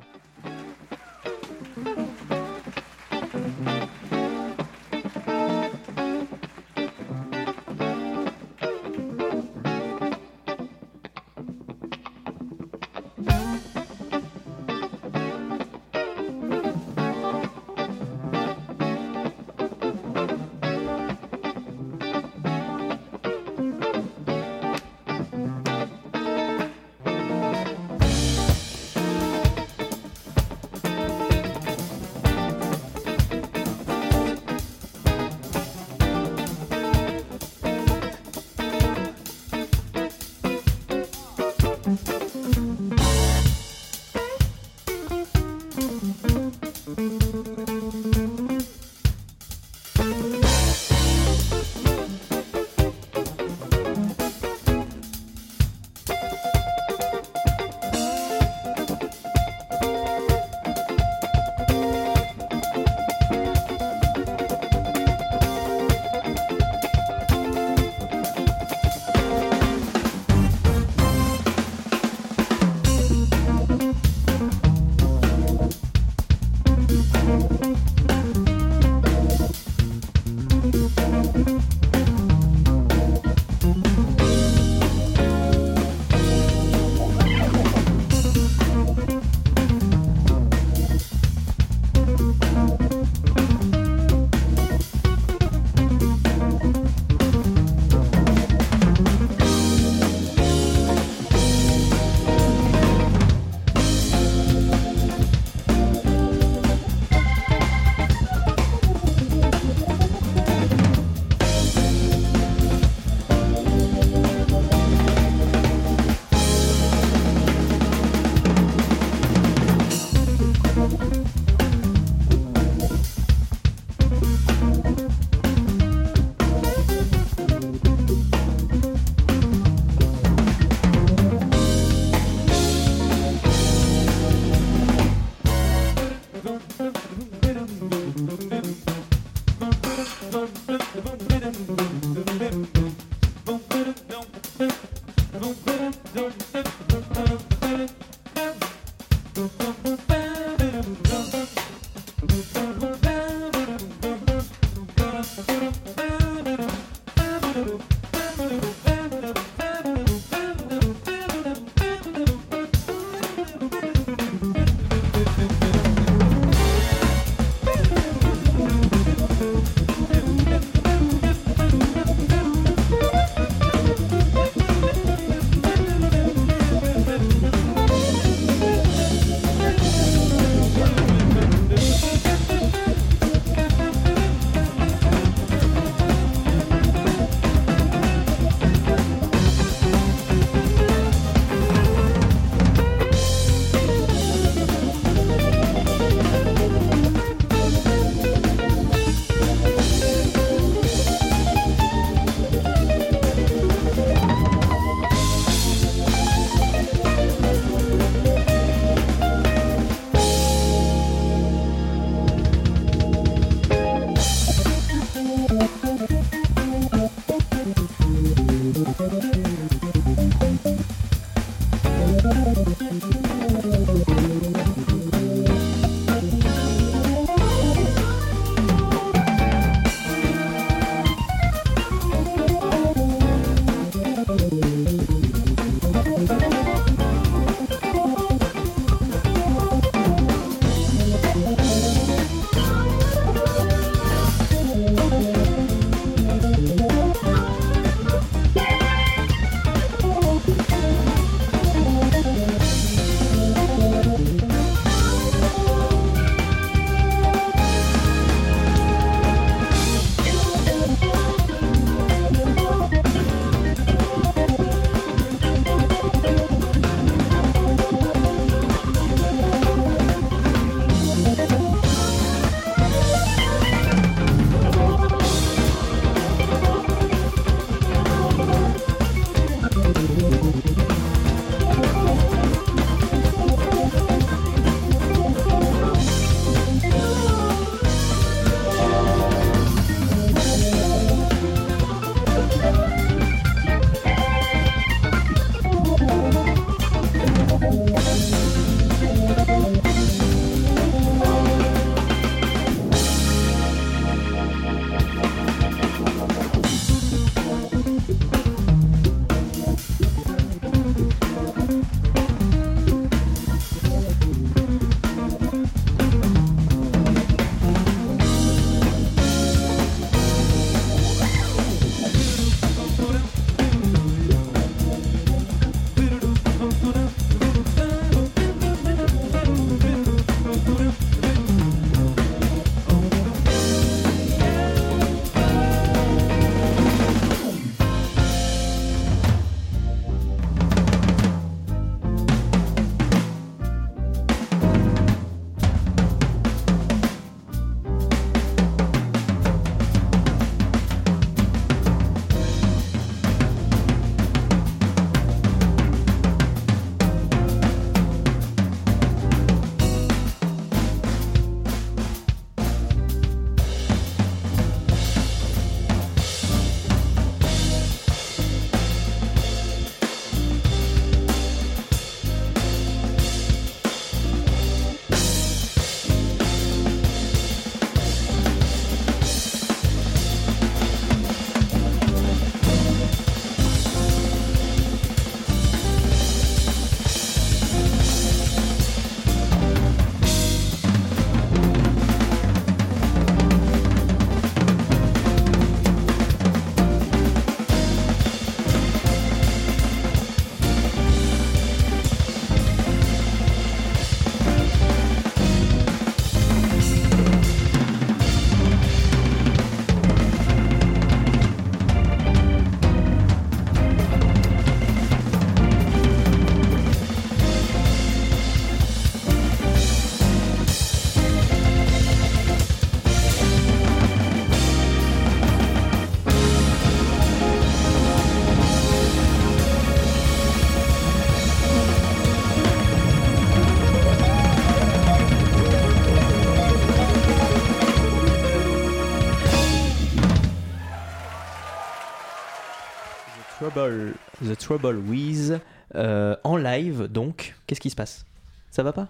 The 444.53 444.57
Trouble 444.57 444.97
With 445.07 445.53
euh, 445.95 446.35
en 446.43 446.57
live. 446.57 447.07
Donc, 447.11 447.55
qu'est-ce 447.67 447.81
qui 447.81 447.89
se 447.89 447.95
passe? 447.95 448.25
Ça 448.71 448.83
va 448.83 448.93
pas? 448.93 449.07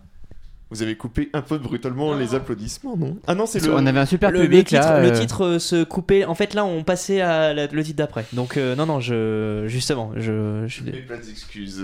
Vous 0.69 0.81
avez 0.81 0.95
coupé 0.95 1.29
un 1.33 1.41
peu 1.41 1.57
brutalement 1.57 2.13
les 2.15 2.33
applaudissements, 2.33 2.95
non? 2.95 3.17
Ah 3.27 3.35
non, 3.35 3.45
c'est 3.45 3.59
le. 3.59 3.73
On 3.73 3.85
avait 3.85 3.99
un 3.99 4.05
super 4.05 4.31
le, 4.31 4.37
le 4.39 4.43
public 4.45 4.67
titre, 4.67 4.79
là. 4.81 5.01
le 5.01 5.09
euh, 5.09 5.19
titre 5.19 5.43
euh, 5.45 5.59
se 5.59 5.83
coupait. 5.83 6.23
En 6.23 6.33
fait, 6.33 6.53
là, 6.53 6.63
on 6.63 6.83
passait 6.85 7.19
à 7.19 7.53
la- 7.53 7.67
le 7.67 7.83
titre 7.83 7.97
d'après. 7.97 8.25
Donc, 8.31 8.55
euh, 8.55 8.73
non, 8.75 8.85
non, 8.85 9.01
je 9.01 9.65
justement, 9.67 10.13
je, 10.15 10.63
je, 10.67 10.83
Mais 10.85 10.91
pas 11.01 11.17
d'excuses. 11.17 11.83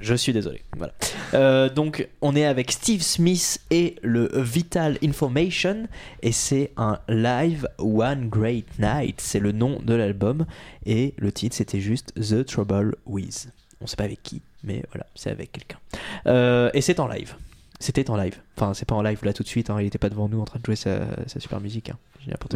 Je 0.00 0.14
suis 0.14 0.32
désolé. 0.32 0.62
Voilà. 0.76 0.92
Euh, 1.34 1.68
donc, 1.68 2.08
on 2.22 2.34
est 2.36 2.44
avec 2.44 2.70
Steve 2.72 3.02
Smith 3.02 3.60
et 3.70 3.96
le 4.02 4.30
Vital 4.34 4.98
Information, 5.02 5.86
et 6.22 6.32
c'est 6.32 6.72
un 6.76 6.98
live 7.08 7.68
One 7.78 8.28
Great 8.28 8.66
Night. 8.78 9.20
C'est 9.20 9.40
le 9.40 9.52
nom 9.52 9.80
de 9.84 9.94
l'album, 9.94 10.46
et 10.84 11.14
le 11.16 11.32
titre 11.32 11.56
c'était 11.56 11.80
juste 11.80 12.12
The 12.14 12.44
Trouble 12.44 12.96
With. 13.06 13.48
On 13.80 13.86
sait 13.86 13.96
pas 13.96 14.04
avec 14.04 14.22
qui, 14.22 14.40
mais 14.64 14.82
voilà, 14.92 15.06
c'est 15.14 15.30
avec 15.30 15.52
quelqu'un. 15.52 15.78
Euh, 16.26 16.70
et 16.74 16.80
c'est 16.80 17.00
en 17.00 17.08
live. 17.08 17.34
C'était 17.78 18.08
en 18.08 18.16
live. 18.16 18.38
Enfin, 18.56 18.72
c'est 18.72 18.86
pas 18.86 18.94
en 18.94 19.02
live 19.02 19.18
là 19.22 19.34
tout 19.34 19.42
de 19.42 19.48
suite. 19.48 19.68
hein, 19.68 19.76
Il 19.80 19.86
était 19.86 19.98
pas 19.98 20.08
devant 20.08 20.30
nous 20.30 20.40
en 20.40 20.46
train 20.46 20.58
de 20.58 20.64
jouer 20.64 20.76
sa, 20.76 21.00
sa 21.26 21.40
super 21.40 21.60
musique. 21.60 21.90
hein. 21.90 21.98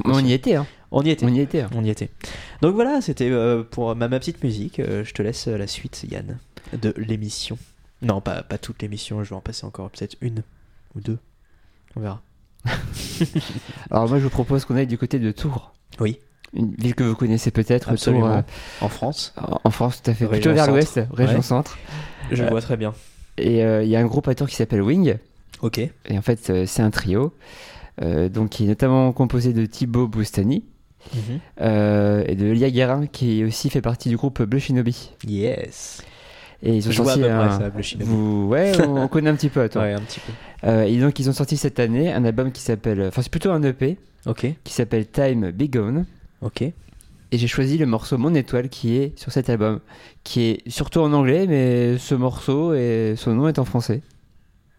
Quoi. 0.02 0.14
On 0.14 0.24
y 0.24 0.32
était, 0.32 0.54
hein. 0.54 0.66
On 0.90 1.02
y 1.02 1.10
était. 1.10 1.26
On 1.26 1.28
y 1.28 1.40
était. 1.40 1.60
hein. 1.60 1.70
On 1.76 1.84
y 1.84 1.90
était. 1.90 2.08
Donc 2.62 2.74
voilà, 2.74 3.00
c'était 3.02 3.30
euh, 3.30 3.62
pour 3.62 3.94
ma, 3.94 4.08
petite 4.08 4.42
musique. 4.42 4.80
Je 4.80 5.12
te 5.12 5.22
laisse 5.22 5.46
la 5.46 5.66
suite, 5.66 6.04
Yann, 6.10 6.38
de 6.80 6.94
l'émission. 6.96 7.58
Non, 8.02 8.20
pas, 8.20 8.42
pas 8.42 8.58
toute 8.58 8.80
l'émission, 8.82 9.22
je 9.24 9.30
vais 9.30 9.36
en 9.36 9.40
passer 9.40 9.64
encore 9.66 9.90
peut-être 9.90 10.16
une 10.20 10.42
ou 10.96 11.00
deux. 11.00 11.18
On 11.96 12.00
verra. 12.00 12.20
Alors 13.90 14.08
moi 14.08 14.18
je 14.18 14.24
vous 14.24 14.30
propose 14.30 14.64
qu'on 14.64 14.76
aille 14.76 14.86
du 14.86 14.98
côté 14.98 15.18
de 15.18 15.30
Tours. 15.32 15.72
Oui. 15.98 16.18
Une 16.52 16.74
ville 16.74 16.94
que 16.94 17.04
vous 17.04 17.14
connaissez 17.14 17.50
peut-être. 17.50 17.94
Tours, 17.94 18.26
euh, 18.26 18.42
En 18.80 18.88
France, 18.88 19.32
en- 19.36 19.60
en 19.64 19.70
France 19.70 20.02
tout 20.02 20.10
à 20.10 20.14
fait, 20.14 20.26
Région 20.26 20.50
plutôt 20.52 20.54
vers 20.54 20.66
l'ouest, 20.70 21.00
région 21.12 21.36
Ouais. 21.36 21.42
centre. 21.42 21.78
je 22.30 22.42
Euh, 22.42 22.48
vois 22.50 22.60
très 22.60 22.76
bien. 22.76 22.92
Et 23.38 23.64
euh, 23.64 23.82
il 23.82 23.88
y 23.88 23.96
a 23.96 24.00
un 24.00 24.06
groupe 24.06 24.28
à 24.28 24.34
Tours 24.34 24.48
qui 24.48 24.56
s'appelle 24.56 24.82
Wing. 24.82 25.16
Ok. 25.62 25.78
Et 25.78 26.18
en 26.18 26.22
fait 26.22 26.66
c'est 26.66 26.82
un 26.82 26.90
trio, 26.90 27.32
euh, 28.02 28.28
donc 28.28 28.50
qui 28.50 28.64
est 28.64 28.68
notamment 28.68 29.12
composé 29.12 29.52
de 29.52 29.64
Thibaut 29.66 30.08
Boustani 30.08 30.64
Mhm. 31.14 31.40
euh, 31.62 32.24
et 32.26 32.34
de 32.34 32.46
Lia 32.50 32.70
Guérin 32.70 33.06
qui 33.06 33.44
aussi 33.44 33.70
fait 33.70 33.80
partie 33.80 34.08
du 34.08 34.16
groupe 34.16 34.42
Bleu 34.42 34.58
Shinobi. 34.58 35.12
Yes. 35.26 36.02
Et 36.62 36.76
ils 36.76 36.88
ont 36.88 36.90
Je 36.92 37.02
vois 37.02 37.12
à 37.12 37.14
sorti 37.16 37.28
peu 37.30 37.34
près 37.34 37.46
un... 37.46 37.58
ça. 37.58 38.04
Vous... 38.04 38.46
Ouais, 38.48 38.72
on, 38.86 38.96
on 39.02 39.08
connaît 39.08 39.30
un 39.30 39.34
petit 39.34 39.48
peu 39.48 39.60
à 39.62 39.68
Tours. 39.68 39.82
Ouais, 39.82 39.92
un 39.94 40.00
petit 40.00 40.20
peu. 40.20 40.32
Euh, 40.68 40.82
et 40.82 40.98
donc 40.98 41.18
ils 41.18 41.28
ont 41.30 41.32
sorti 41.32 41.56
cette 41.56 41.80
année 41.80 42.12
un 42.12 42.24
album 42.24 42.52
qui 42.52 42.60
s'appelle, 42.60 43.00
enfin 43.08 43.22
c'est 43.22 43.30
plutôt 43.30 43.50
un 43.50 43.62
EP 43.62 43.96
Ok. 44.26 44.46
qui 44.62 44.72
s'appelle 44.74 45.06
Time 45.06 45.50
Be 45.52 45.70
Gone. 45.70 46.04
Ok. 46.42 46.60
Et 46.62 46.74
j'ai 47.38 47.46
choisi 47.46 47.78
le 47.78 47.86
morceau 47.86 48.18
Mon 48.18 48.34
Étoile 48.34 48.68
qui 48.68 48.96
est 48.96 49.18
sur 49.18 49.30
cet 49.32 49.48
album, 49.48 49.80
qui 50.24 50.42
est 50.42 50.68
surtout 50.68 50.98
en 51.00 51.12
anglais, 51.12 51.46
mais 51.46 51.96
ce 51.96 52.14
morceau 52.14 52.74
et 52.74 53.14
son 53.16 53.32
nom 53.34 53.46
est 53.48 53.58
en 53.58 53.64
français. 53.64 54.02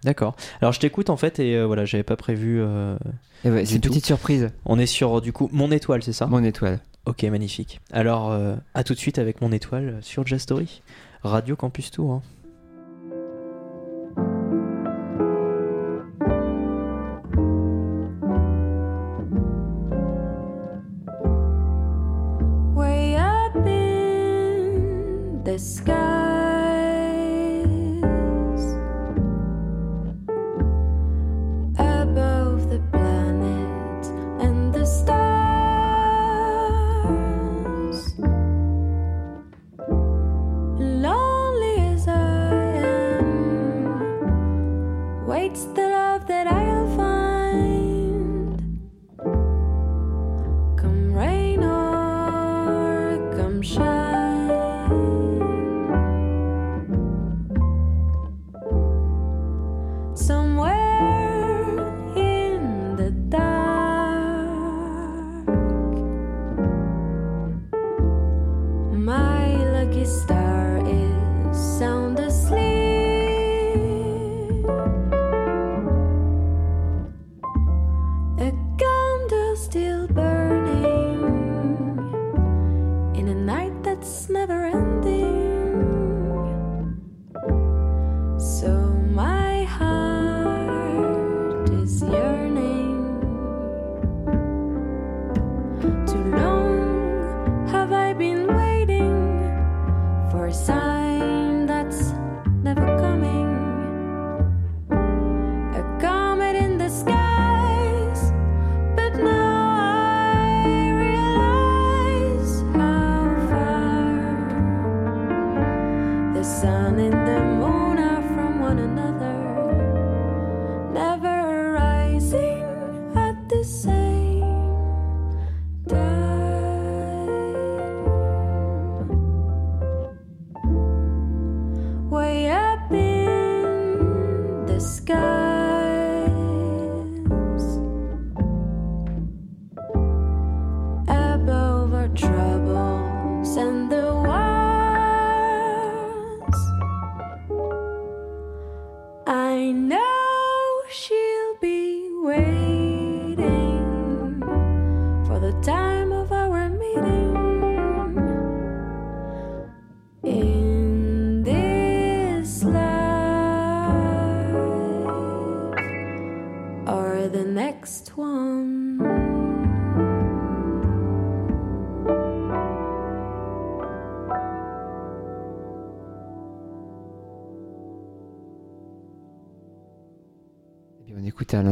D'accord. 0.03 0.35
Alors 0.61 0.73
je 0.73 0.79
t'écoute 0.79 1.09
en 1.09 1.17
fait 1.17 1.39
et 1.39 1.55
euh, 1.55 1.65
voilà, 1.65 1.85
j'avais 1.85 2.03
pas 2.03 2.15
prévu. 2.15 2.59
euh, 2.59 2.97
Et 3.45 3.49
ouais, 3.51 3.65
c'est 3.65 3.75
une 3.75 3.81
petite 3.81 4.05
surprise. 4.05 4.49
On 4.65 4.77
est 4.79 4.85
sur 4.85 5.21
du 5.21 5.31
coup 5.31 5.49
mon 5.51 5.71
étoile, 5.71 6.03
c'est 6.03 6.13
ça? 6.13 6.25
Mon 6.27 6.43
Étoile. 6.43 6.79
Ok, 7.05 7.23
magnifique. 7.23 7.79
Alors 7.91 8.31
euh, 8.31 8.55
à 8.75 8.83
tout 8.83 8.93
de 8.93 8.99
suite 8.99 9.17
avec 9.17 9.41
mon 9.41 9.51
étoile 9.51 9.97
sur 10.01 10.25
Jazz 10.27 10.41
Story, 10.41 10.81
Radio 11.23 11.55
Campus 11.55 11.91
Tour. 11.91 12.15
hein. 12.15 12.21
way 22.75 23.15
up 23.15 23.55
in 23.67 25.41
the 25.43 25.57
skies 25.59 26.00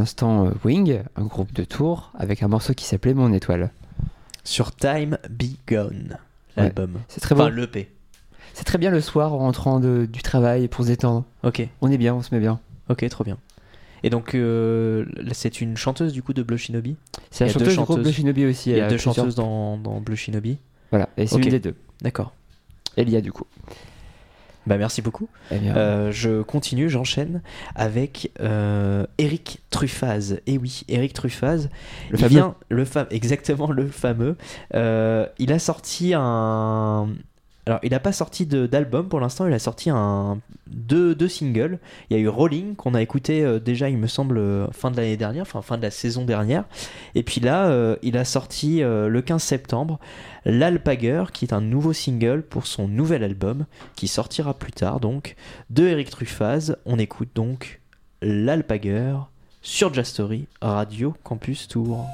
l'instant 0.09 0.47
euh, 0.47 0.51
Wing, 0.65 1.01
un 1.15 1.25
groupe 1.25 1.53
de 1.53 1.63
Tours, 1.63 2.11
avec 2.17 2.41
un 2.41 2.47
morceau 2.47 2.73
qui 2.73 2.83
s'appelait 2.85 3.13
Mon 3.13 3.31
Étoile. 3.31 3.69
Sur 4.43 4.75
Time 4.75 5.19
Be 5.29 5.43
Gone, 5.67 6.17
l'album. 6.57 6.93
C'est 7.07 7.19
très. 7.21 7.35
Enfin, 7.35 7.51
l'EP. 7.51 7.91
C'est 8.55 8.63
très 8.63 8.79
bien 8.79 8.89
le 8.89 9.01
soir 9.01 9.33
en 9.33 9.37
rentrant 9.37 9.79
de- 9.79 10.07
du 10.11 10.23
travail 10.23 10.67
pour 10.67 10.83
se 10.83 10.89
détendre. 10.89 11.25
Ok, 11.43 11.61
On 11.81 11.91
est 11.91 11.99
bien, 11.99 12.15
on 12.15 12.23
se 12.23 12.33
met 12.33 12.41
bien. 12.41 12.59
ok, 12.89 13.07
trop 13.09 13.23
bien. 13.23 13.37
Et 14.01 14.09
donc, 14.09 14.33
euh, 14.33 15.05
c'est 15.33 15.61
une 15.61 15.77
chanteuse 15.77 16.11
du 16.11 16.23
coup 16.23 16.33
de 16.33 16.41
Bleu 16.41 16.57
Shinobi 16.57 16.95
C'est 17.29 17.45
la 17.45 17.51
chanteuse 17.51 17.77
du 17.77 17.83
groupe 17.83 18.09
Shinobi 18.09 18.45
aussi. 18.47 18.71
Il 18.71 18.77
y 18.77 18.81
a 18.81 18.87
deux 18.87 18.97
chanteuses 18.97 19.35
dans, 19.35 19.77
dans 19.77 20.01
Bleu 20.01 20.15
Shinobi 20.15 20.57
Voilà, 20.89 21.09
et 21.17 21.27
c'est 21.27 21.35
Ok. 21.35 21.43
une 21.45 21.51
des 21.51 21.59
deux. 21.59 21.75
D'accord. 22.01 22.33
Elia 22.97 23.21
du 23.21 23.31
coup. 23.31 23.43
Bah 24.69 24.77
merci 24.77 25.01
beaucoup. 25.01 25.27
Eh 25.51 25.57
bien, 25.57 25.75
Euh, 25.75 26.11
je 26.11 26.41
continue, 26.43 26.89
j'enchaîne 26.89 27.41
avec 27.75 28.31
euh, 28.39 29.05
Eric 29.17 29.61
Truffaz. 29.71 30.37
Et 30.47 30.57
oui, 30.57 30.83
Eric 30.87 31.11
Truffaz. 31.13 31.67
Le 32.11 32.17
il 32.17 32.17
fameux. 32.19 32.29
vient- 32.29 32.55
le 32.69 32.85
fa- 32.85 33.07
exactement 33.09 33.71
le 33.71 33.87
fameux. 33.87 34.37
Euh, 34.75 35.25
il 35.39 35.51
a 35.51 35.59
sorti 35.59 36.13
un. 36.15 37.09
Alors, 37.69 37.79
il 37.83 37.91
n'a 37.91 37.99
pas 37.99 38.13
sorti 38.13 38.47
d'album 38.47 39.09
pour 39.09 39.19
l'instant, 39.19 39.45
il 39.45 39.53
a 39.53 39.59
sorti 39.59 39.91
un, 39.91 40.39
deux, 40.65 41.13
deux 41.13 41.27
singles. 41.27 41.77
Il 42.09 42.17
y 42.17 42.19
a 42.19 42.23
eu 42.23 42.27
Rolling, 42.27 42.75
qu'on 42.75 42.95
a 42.95 43.01
écouté 43.03 43.43
euh, 43.43 43.59
déjà, 43.59 43.89
il 43.89 43.99
me 43.99 44.07
semble, 44.07 44.39
euh, 44.39 44.65
fin 44.71 44.89
de 44.89 44.97
l'année 44.97 45.17
dernière, 45.17 45.43
enfin 45.43 45.61
fin 45.61 45.77
de 45.77 45.83
la 45.83 45.91
saison 45.91 46.25
dernière. 46.25 46.63
Et 47.13 47.21
puis 47.21 47.39
là, 47.39 47.67
euh, 47.67 47.95
il 48.01 48.17
a 48.17 48.25
sorti 48.25 48.79
le 48.79 49.21
15 49.21 49.43
septembre 49.43 49.99
L'Alpager, 50.45 51.25
qui 51.31 51.45
est 51.45 51.53
un 51.53 51.61
nouveau 51.61 51.93
single 51.93 52.41
pour 52.41 52.65
son 52.65 52.87
nouvel 52.87 53.23
album, 53.23 53.67
qui 53.95 54.07
sortira 54.07 54.55
plus 54.55 54.71
tard, 54.71 54.99
donc, 54.99 55.35
de 55.69 55.85
Eric 55.85 56.09
Truffaz. 56.09 56.75
On 56.87 56.97
écoute 56.97 57.29
donc 57.35 57.81
L'Alpager 58.23 59.13
sur 59.61 59.93
Jastory, 59.93 60.47
Radio 60.59 61.13
Campus 61.23 61.67
Tour. 61.67 62.07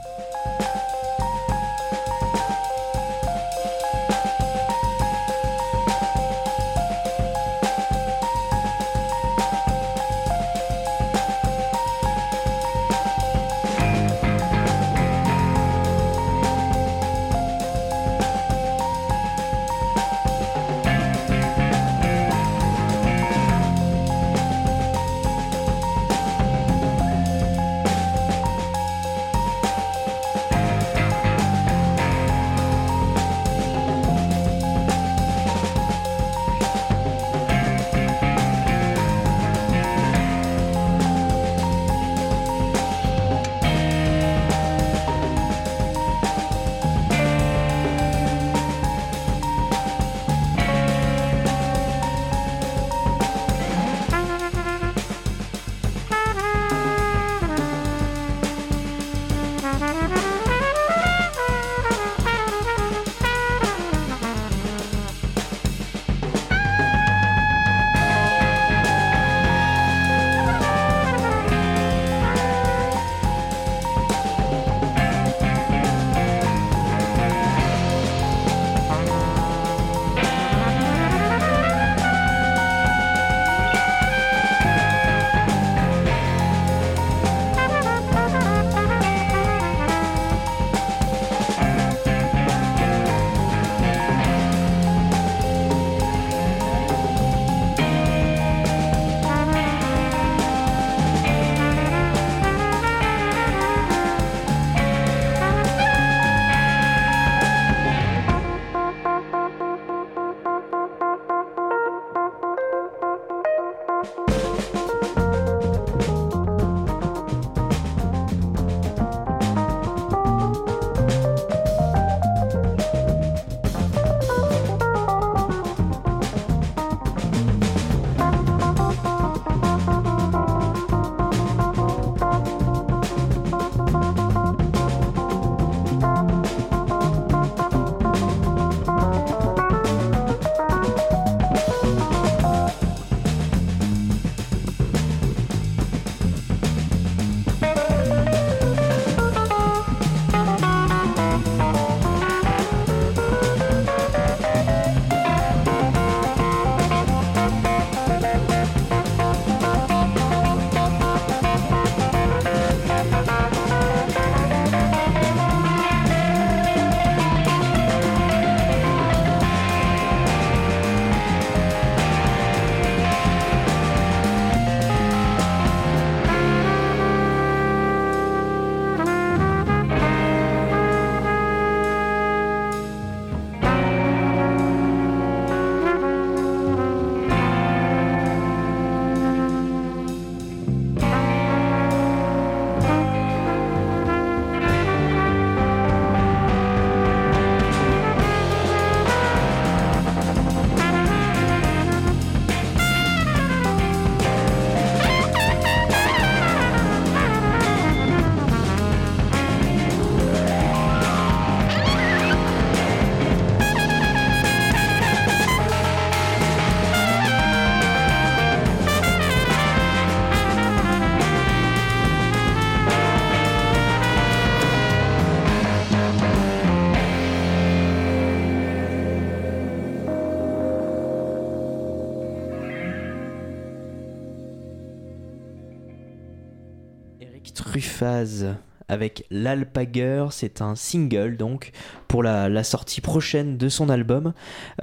Avec 238.87 239.25
l'Alpager, 239.31 240.27
c'est 240.29 240.61
un 240.61 240.75
single 240.75 241.37
donc 241.37 241.71
pour 242.07 242.21
la, 242.21 242.49
la 242.49 242.63
sortie 242.63 243.01
prochaine 243.01 243.57
de 243.57 243.67
son 243.67 243.89
album. 243.89 244.33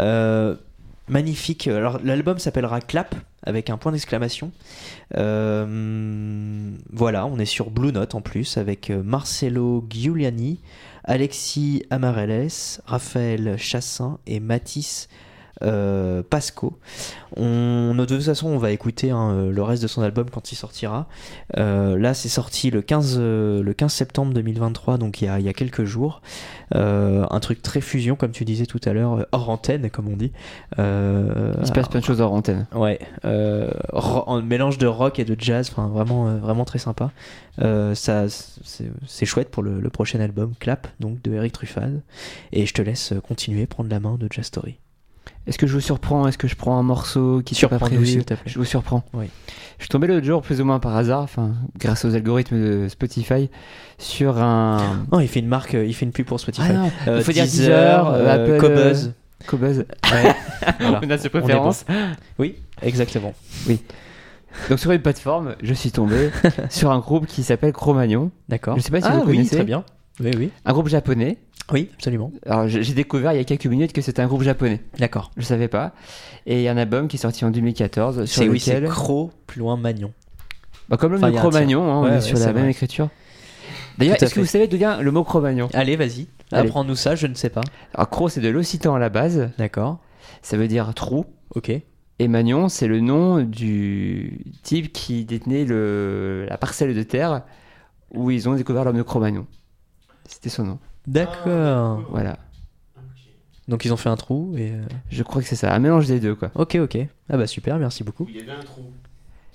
Euh, 0.00 0.56
magnifique. 1.08 1.68
Alors 1.68 2.00
l'album 2.02 2.38
s'appellera 2.38 2.80
Clap 2.80 3.14
avec 3.44 3.70
un 3.70 3.76
point 3.76 3.92
d'exclamation. 3.92 4.52
Euh, 5.16 6.70
voilà, 6.92 7.26
on 7.26 7.38
est 7.38 7.44
sur 7.44 7.70
Blue 7.70 7.92
Note 7.92 8.14
en 8.14 8.20
plus 8.20 8.56
avec 8.56 8.90
euh, 8.90 9.02
Marcelo 9.02 9.84
Giuliani, 9.88 10.60
Alexis 11.04 11.84
Amarelles, 11.90 12.50
Raphaël 12.86 13.56
Chassin 13.58 14.18
et 14.26 14.40
Mathis 14.40 15.08
euh, 15.62 16.22
Pasco. 16.28 16.78
On, 17.36 17.94
de 17.94 18.04
toute 18.04 18.22
façon, 18.22 18.48
on 18.48 18.58
va 18.58 18.72
écouter 18.72 19.10
hein, 19.10 19.30
euh, 19.30 19.52
le 19.52 19.62
reste 19.62 19.82
de 19.82 19.88
son 19.88 20.02
album 20.02 20.28
quand 20.30 20.52
il 20.52 20.56
sortira. 20.56 21.06
Euh, 21.56 21.98
là, 21.98 22.14
c'est 22.14 22.28
sorti 22.28 22.70
le 22.70 22.82
15, 22.82 23.16
euh, 23.18 23.62
le 23.62 23.72
15 23.72 23.92
septembre 23.92 24.34
2023, 24.34 24.98
donc 24.98 25.22
il 25.22 25.26
y 25.26 25.28
a, 25.28 25.38
il 25.38 25.46
y 25.46 25.48
a 25.48 25.52
quelques 25.52 25.84
jours. 25.84 26.20
Un 26.74 27.40
truc 27.40 27.60
très 27.60 27.82
fusion, 27.82 28.16
comme 28.16 28.30
tu 28.30 28.44
disais 28.46 28.64
tout 28.64 28.80
à 28.86 28.94
l'heure, 28.94 29.26
hors 29.32 29.50
antenne, 29.50 29.90
comme 29.90 30.08
on 30.08 30.16
dit. 30.16 30.32
Il 30.78 31.66
se 31.66 31.72
passe 31.72 31.88
plein 31.88 32.00
de 32.00 32.04
choses 32.04 32.20
hors 32.20 32.32
antenne. 32.32 32.66
Ouais, 32.74 32.98
un 33.24 34.42
mélange 34.42 34.78
de 34.78 34.86
rock 34.86 35.18
et 35.18 35.24
de 35.24 35.36
jazz, 35.38 35.68
enfin 35.70 35.88
vraiment, 35.88 36.34
vraiment 36.36 36.64
très 36.64 36.78
sympa. 36.78 37.10
Ça, 37.58 38.28
c'est 38.28 38.90
c'est 39.06 39.26
chouette 39.26 39.50
pour 39.50 39.62
le, 39.62 39.80
le 39.80 39.90
prochain 39.90 40.20
album, 40.20 40.54
Clap, 40.58 40.88
donc 40.98 41.20
de 41.20 41.34
Eric 41.34 41.52
Truffaz. 41.52 41.90
Et 42.52 42.64
je 42.64 42.72
te 42.72 42.80
laisse 42.80 43.12
continuer, 43.28 43.66
prendre 43.66 43.90
la 43.90 44.00
main 44.00 44.16
de 44.18 44.26
Jazz 44.30 44.46
Story. 44.46 44.78
Est-ce 45.46 45.58
que 45.58 45.66
je 45.66 45.72
vous 45.72 45.80
surprends? 45.80 46.26
Est-ce 46.28 46.38
que 46.38 46.46
je 46.48 46.54
prends 46.54 46.78
un 46.78 46.82
morceau 46.82 47.42
qui 47.44 47.60
n'est 47.60 47.68
pas 47.68 47.78
prévu? 47.78 48.06
s'il 48.06 48.24
te 48.24 48.34
plaît. 48.34 48.42
Je 48.46 48.58
vous 48.58 48.64
surprends. 48.64 49.02
Oui. 49.12 49.26
Je 49.78 49.84
suis 49.84 49.88
tombé 49.88 50.06
l'autre 50.06 50.24
jour, 50.24 50.42
plus 50.42 50.60
ou 50.60 50.64
moins 50.64 50.78
par 50.78 50.94
hasard, 50.96 51.22
enfin, 51.22 51.54
grâce 51.78 52.04
aux 52.04 52.14
algorithmes 52.14 52.56
de 52.56 52.88
Spotify, 52.88 53.50
sur 53.98 54.38
un. 54.40 55.04
Oh, 55.10 55.18
il 55.18 55.26
fait 55.26 55.40
une 55.40 55.48
marque, 55.48 55.74
euh, 55.74 55.84
il 55.84 55.92
fait 55.92 56.04
une 56.06 56.12
pub 56.12 56.26
pour 56.26 56.38
Spotify. 56.38 56.68
Ah 56.70 56.72
non, 56.74 56.92
Euh, 57.08 57.16
il 57.18 57.24
faut 57.24 57.32
dire 57.32 57.42
Deezer, 57.44 58.08
euh, 58.08 58.32
Apple, 58.34 58.58
Cobuzz. 58.58 59.12
Cobuzz. 59.48 59.78
Ouais, 60.12 60.34
voilà. 60.80 61.00
On 61.02 61.10
a 61.10 61.18
ses 61.18 61.28
bon. 61.28 61.40
préférences. 61.40 61.84
Oui, 62.38 62.54
exactement. 62.80 63.34
Donc 64.68 64.78
sur 64.78 64.92
une 64.92 65.00
plateforme, 65.02 65.56
je 65.62 65.74
suis 65.74 65.90
tombé 65.90 66.30
sur 66.70 66.92
un 66.92 66.98
groupe 67.00 67.26
qui 67.26 67.42
s'appelle 67.42 67.72
Cro-Magnon, 67.72 68.30
D'accord. 68.48 68.76
Je 68.76 68.82
sais 68.82 68.90
pas 68.90 69.00
si 69.00 69.08
ah, 69.10 69.14
vous 69.16 69.22
oui, 69.22 69.36
connaissez. 69.38 69.56
très 69.56 69.64
bien. 69.64 69.82
Oui, 70.20 70.30
oui. 70.36 70.50
un 70.64 70.72
groupe 70.72 70.88
japonais. 70.88 71.38
Oui, 71.72 71.88
absolument. 71.94 72.32
Alors 72.46 72.68
j'ai 72.68 72.94
découvert 72.94 73.32
il 73.32 73.36
y 73.38 73.40
a 73.40 73.44
quelques 73.44 73.66
minutes 73.66 73.92
que 73.92 74.00
c'était 74.02 74.20
un 74.22 74.26
groupe 74.26 74.42
japonais. 74.42 74.80
D'accord. 74.98 75.30
Je 75.36 75.42
savais 75.42 75.68
pas. 75.68 75.92
Et 76.46 76.56
il 76.58 76.62
y 76.62 76.68
a 76.68 76.72
un 76.72 76.76
album 76.76 77.08
qui 77.08 77.16
est 77.16 77.20
sorti 77.20 77.44
en 77.44 77.50
2014 77.50 78.24
sur 78.26 78.42
C'est 78.42 78.48
oui, 78.48 78.60
c'est 78.60 78.74
lequel, 78.80 78.90
Cro, 78.90 79.30
plus 79.46 79.60
loin 79.60 79.76
Magnon. 79.76 80.12
bah, 80.88 80.96
comme 80.96 81.12
le 81.12 81.18
Enfin, 81.18 81.28
un 81.28 81.32
Cro-Magnon, 81.32 81.82
hein, 81.90 81.96
on 82.00 82.02
Ouais, 82.04 82.16
est 82.16 82.20
sur 82.20 82.38
la 82.38 82.52
même 82.52 82.68
écriture. 82.68 83.08
D'ailleurs, 83.98 84.22
est-ce 84.22 84.34
que 84.34 84.40
vous 84.40 84.46
savez 84.46 84.66
d'où 84.68 84.76
vient 84.76 85.00
le 85.00 85.10
mot 85.10 85.22
Cro-Magnon? 85.24 85.68
Allez, 85.74 85.96
vas-y. 85.96 86.26
Apprends-nous 86.50 86.96
ça, 86.96 87.14
je 87.14 87.26
ne 87.26 87.34
sais 87.34 87.48
pas. 87.50 87.62
Alors 87.94 88.10
Cro, 88.10 88.28
c'est 88.28 88.40
de 88.40 88.48
l'occitan 88.48 88.94
à 88.94 88.98
la 88.98 89.08
base. 89.08 89.50
D'accord. 89.58 89.98
Ça 90.42 90.56
veut 90.56 90.68
dire 90.68 90.92
trou. 90.94 91.24
Ok. 91.54 91.70
Et 92.18 92.28
Magnon, 92.28 92.68
c'est 92.68 92.86
le 92.86 93.00
nom 93.00 93.40
du 93.42 94.44
type 94.62 94.92
qui 94.92 95.24
détenait 95.24 95.64
le, 95.64 96.46
la 96.48 96.56
parcelle 96.58 96.94
de 96.94 97.02
terre 97.02 97.42
où 98.12 98.30
ils 98.30 98.48
ont 98.48 98.54
découvert 98.54 98.84
l'homme 98.84 98.98
de 98.98 99.02
Cro-Magnon. 99.02 99.46
C'était 100.28 100.50
son 100.50 100.64
nom. 100.64 100.78
D'accord. 101.07 102.05
Voilà. 102.11 102.38
Donc 103.68 103.84
ils 103.84 103.92
ont 103.92 103.96
fait 103.96 104.09
un 104.09 104.16
trou 104.16 104.55
et. 104.57 104.72
euh, 104.72 104.82
Je 105.11 105.22
crois 105.22 105.40
que 105.42 105.48
c'est 105.48 105.57
ça. 105.57 105.72
Un 105.72 105.78
mélange 105.78 106.07
des 106.07 106.20
deux, 106.20 106.34
quoi. 106.34 106.50
Ok, 106.55 106.76
ok. 106.76 106.98
Ah 107.30 107.36
bah 107.36 107.46
super, 107.46 107.78
merci 107.78 108.03
beaucoup. 108.05 108.26
Il 108.28 108.36
y 108.36 108.40
avait 108.40 108.53
un 108.53 108.62
trou. 108.62 108.82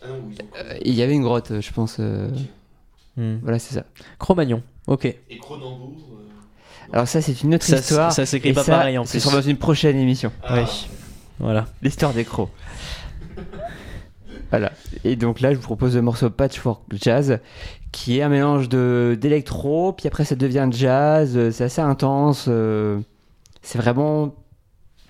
Ah 0.02 0.08
non, 0.08 0.16
oui, 0.28 0.36
ils 0.40 0.42
ont 0.44 0.48
Euh, 0.58 0.78
il 0.86 0.94
y 0.94 1.02
avait 1.02 1.14
une 1.14 1.24
grotte, 1.24 1.60
je 1.60 1.72
pense. 1.72 1.98
euh, 2.00 2.30
Hmm. 3.18 3.38
Voilà, 3.42 3.58
c'est 3.58 3.74
ça. 3.74 3.84
Cro-Magnon. 4.20 4.62
Ok. 4.86 5.06
Et 5.06 5.38
Cronenbourg. 5.42 5.96
euh, 6.12 6.94
Alors 6.94 7.08
ça, 7.08 7.20
c'est 7.20 7.42
une 7.42 7.56
autre 7.56 7.66
Ça, 7.66 7.78
histoire. 7.78 8.12
ça 8.12 8.28
s'écrit 8.28 8.54
pas 8.54 8.64
ça, 8.64 8.78
pareil 8.78 8.96
en 9.00 9.06
Ce 9.06 9.12
plus. 9.14 9.20
sera 9.22 9.36
dans 9.38 9.42
une 9.42 9.58
prochaine 9.58 9.98
émission. 9.98 10.32
Ah. 10.44 10.60
Oui. 10.62 10.88
Voilà. 11.40 11.66
L'histoire 11.82 12.14
des 12.14 12.24
crocs. 12.26 12.52
voilà. 14.50 14.72
Et 15.04 15.16
donc 15.16 15.42
là, 15.42 15.52
je 15.52 15.58
vous 15.58 15.64
propose 15.64 15.96
le 15.96 16.02
morceau 16.02 16.30
Patchwork 16.30 16.84
Jazz, 16.94 17.40
qui 17.92 18.18
est 18.20 18.22
un 18.22 18.30
mélange 18.30 18.70
de 18.70 19.18
d'électro, 19.20 19.94
puis 19.94 20.08
après 20.08 20.24
ça 20.26 20.36
devient 20.36 20.68
jazz. 20.72 21.34
euh, 21.36 21.52
C'est 21.52 21.64
assez 21.66 21.82
intense. 21.82 22.46
euh, 22.48 23.00
C'est 23.62 23.78
vraiment 23.78 24.36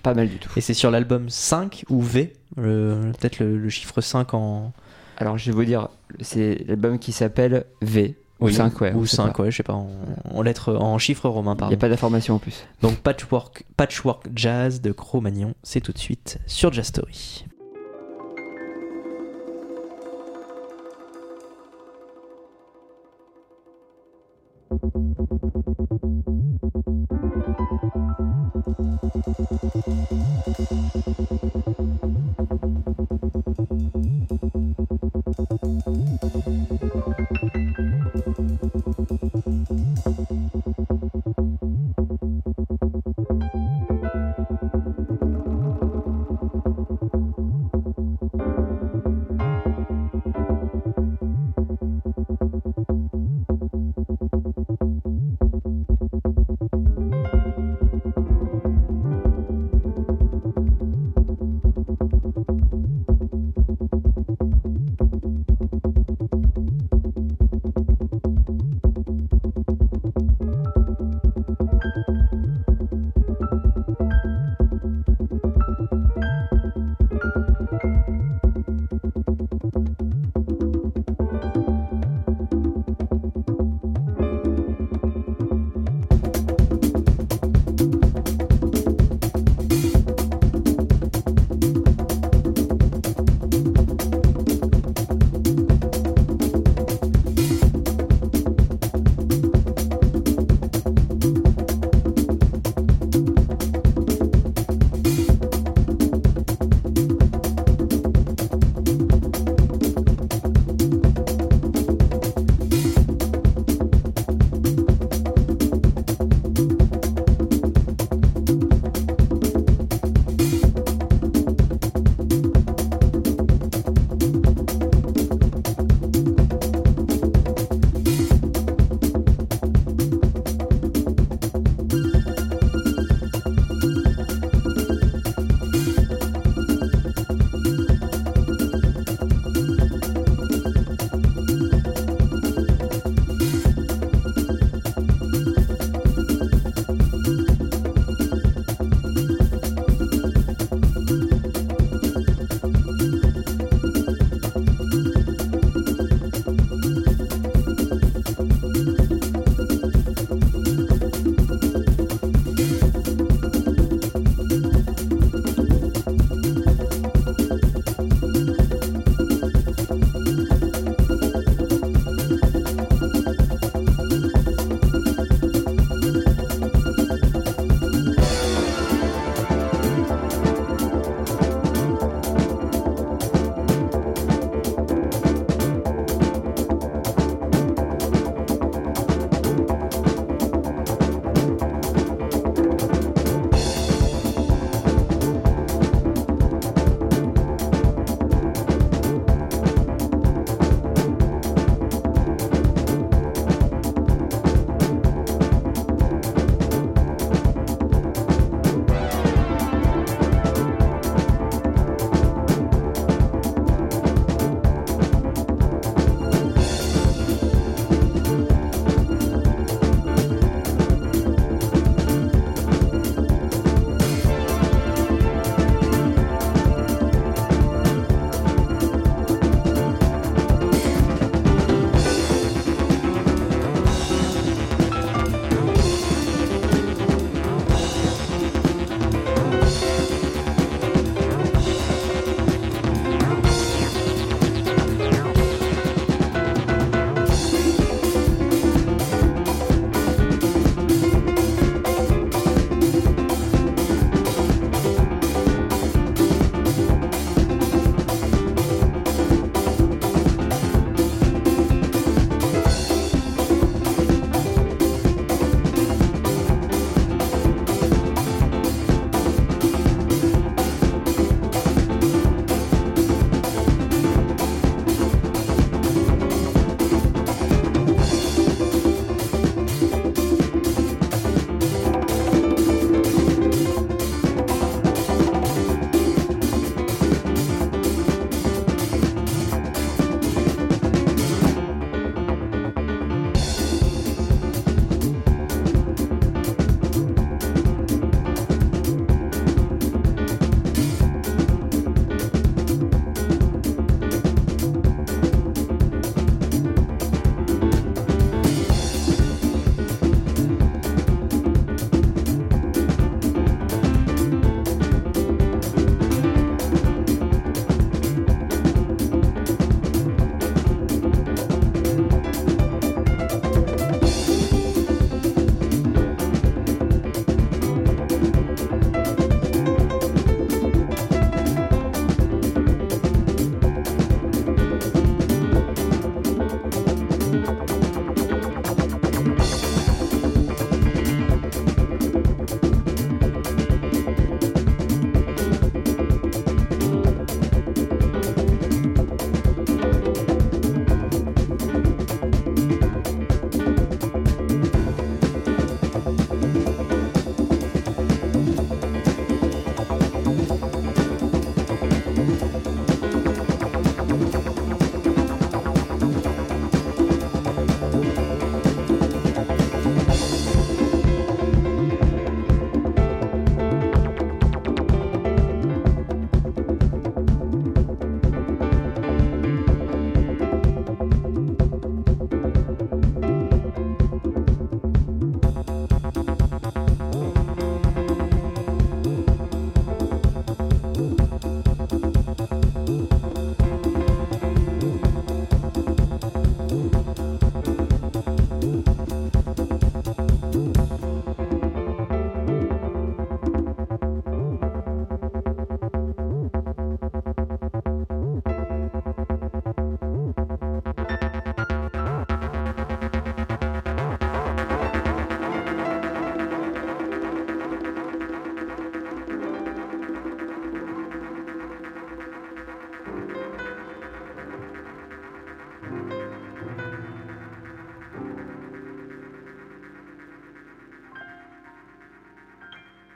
pas 0.02 0.14
mal 0.14 0.28
du 0.28 0.38
tout. 0.38 0.50
Et 0.56 0.60
c'est 0.60 0.74
sur 0.74 0.90
l'album 0.90 1.28
5 1.28 1.84
ou 1.88 2.00
V 2.00 2.32
le- 2.56 3.12
Peut-être 3.18 3.38
le, 3.40 3.58
le 3.58 3.68
chiffre 3.68 4.00
5 4.00 4.34
en. 4.34 4.72
Alors 5.18 5.36
je 5.38 5.46
vais 5.50 5.56
vous 5.56 5.64
dire, 5.64 5.88
c'est 6.20 6.64
l'album 6.66 6.98
qui 6.98 7.12
s'appelle 7.12 7.64
V. 7.82 8.16
Ou 8.40 8.50
5, 8.50 8.80
ouais. 8.82 8.92
Ou 8.92 9.00
on 9.00 9.04
sait 9.04 9.16
5, 9.16 9.36
pas. 9.36 9.42
ouais, 9.42 9.50
je 9.50 9.56
sais 9.56 9.62
pas. 9.64 9.72
En, 9.72 9.90
en 10.32 10.42
lettres, 10.42 10.72
en 10.76 10.96
chiffres 10.98 11.28
romains, 11.28 11.52
Il 11.52 11.54
n'y 11.54 11.58
pardon. 11.58 11.74
a 11.74 11.76
pas 11.78 11.88
d'information 11.88 12.36
en 12.36 12.38
plus. 12.38 12.64
Donc 12.82 12.98
Patchwork, 12.98 13.64
Patchwork 13.76 14.28
Jazz 14.32 14.80
de 14.80 14.92
Cro-Magnon, 14.92 15.54
c'est 15.64 15.80
tout 15.80 15.90
de 15.92 15.98
suite 15.98 16.38
sur 16.46 16.72
Jazz 16.72 16.86
Story. 16.86 17.44
Thank 24.70 24.98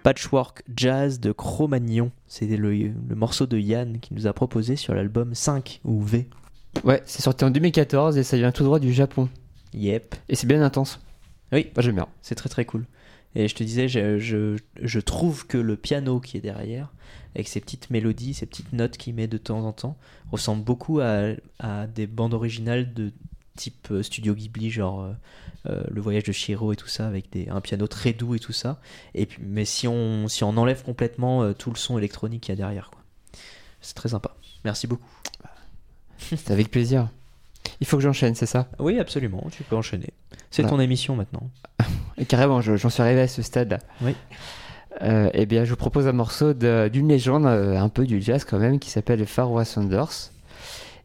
Patchwork 0.02 0.62
Jazz 0.76 1.20
de 1.20 1.32
Cro-Magnon. 1.32 2.10
C'était 2.26 2.56
le, 2.56 2.72
le 2.74 3.14
morceau 3.14 3.46
de 3.46 3.58
Yann 3.58 3.98
qui 4.00 4.14
nous 4.14 4.26
a 4.26 4.32
proposé 4.32 4.76
sur 4.76 4.94
l'album 4.94 5.34
5 5.34 5.80
ou 5.84 6.02
V. 6.02 6.28
Ouais, 6.84 7.02
c'est 7.04 7.22
sorti 7.22 7.44
en 7.44 7.50
2014 7.50 8.16
et 8.18 8.22
ça 8.22 8.36
vient 8.36 8.52
tout 8.52 8.64
droit 8.64 8.78
du 8.78 8.92
Japon. 8.92 9.28
Yep. 9.74 10.14
Et 10.28 10.34
c'est 10.34 10.46
bien 10.46 10.62
intense. 10.62 11.00
Oui, 11.52 11.68
Moi 11.76 11.82
j'aime 11.82 11.96
bien. 11.96 12.08
c'est 12.22 12.34
très 12.34 12.48
très 12.48 12.64
cool. 12.64 12.86
Et 13.34 13.48
je 13.48 13.54
te 13.54 13.62
disais, 13.62 13.88
je, 13.88 14.18
je, 14.18 14.56
je 14.82 15.00
trouve 15.00 15.46
que 15.46 15.56
le 15.56 15.76
piano 15.76 16.20
qui 16.20 16.36
est 16.36 16.40
derrière, 16.40 16.92
avec 17.34 17.48
ses 17.48 17.60
petites 17.60 17.88
mélodies, 17.88 18.34
ses 18.34 18.44
petites 18.44 18.72
notes 18.74 18.98
qu'il 18.98 19.14
met 19.14 19.26
de 19.26 19.38
temps 19.38 19.64
en 19.64 19.72
temps, 19.72 19.96
ressemble 20.30 20.62
beaucoup 20.64 21.00
à, 21.00 21.28
à 21.58 21.86
des 21.86 22.06
bandes 22.06 22.34
originales 22.34 22.92
de 22.92 23.10
type 23.56 23.88
euh, 23.90 24.02
Studio 24.02 24.34
Ghibli, 24.34 24.70
genre 24.70 25.02
euh, 25.02 25.12
euh, 25.70 25.82
Le 25.90 26.00
Voyage 26.00 26.24
de 26.24 26.32
Shiro 26.32 26.72
et 26.72 26.76
tout 26.76 26.88
ça, 26.88 27.06
avec 27.06 27.30
des, 27.30 27.48
un 27.48 27.60
piano 27.60 27.86
très 27.86 28.12
doux 28.12 28.34
et 28.34 28.38
tout 28.38 28.52
ça. 28.52 28.80
Et 29.14 29.26
puis, 29.26 29.42
mais 29.46 29.64
si 29.64 29.86
on, 29.88 30.28
si 30.28 30.44
on 30.44 30.56
enlève 30.56 30.82
complètement 30.82 31.42
euh, 31.42 31.52
tout 31.52 31.70
le 31.70 31.76
son 31.76 31.98
électronique 31.98 32.42
qu'il 32.44 32.52
y 32.52 32.54
a 32.54 32.56
derrière, 32.56 32.90
quoi. 32.90 33.00
C'est 33.80 33.94
très 33.94 34.10
sympa. 34.10 34.34
Merci 34.64 34.86
beaucoup. 34.86 35.08
C'est 36.18 36.50
avec 36.52 36.70
plaisir. 36.70 37.08
Il 37.80 37.86
faut 37.86 37.96
que 37.96 38.02
j'enchaîne, 38.02 38.34
c'est 38.34 38.46
ça? 38.46 38.68
Oui, 38.78 38.98
absolument, 39.00 39.44
tu 39.50 39.62
peux 39.64 39.76
enchaîner. 39.76 40.10
C'est 40.50 40.62
Voilà. 40.62 40.76
ton 40.76 40.80
émission 40.82 41.16
maintenant. 41.16 41.50
Et 42.16 42.24
carrément, 42.26 42.60
je- 42.60 42.76
j'en 42.76 42.90
suis 42.90 43.02
arrivé 43.02 43.22
à 43.22 43.28
ce 43.28 43.42
stade-là. 43.42 43.78
Oui. 44.02 44.14
Euh, 45.00 45.30
eh 45.32 45.46
bien, 45.46 45.64
je 45.64 45.70
vous 45.70 45.76
propose 45.76 46.06
un 46.06 46.12
morceau 46.12 46.52
d'une 46.54 47.08
légende, 47.08 47.46
un 47.46 47.88
peu 47.88 48.04
du 48.06 48.20
jazz 48.20 48.44
quand 48.44 48.58
même, 48.58 48.78
qui 48.78 48.90
s'appelle 48.90 49.24
Pharaoh 49.26 49.64
Sanders. 49.64 50.30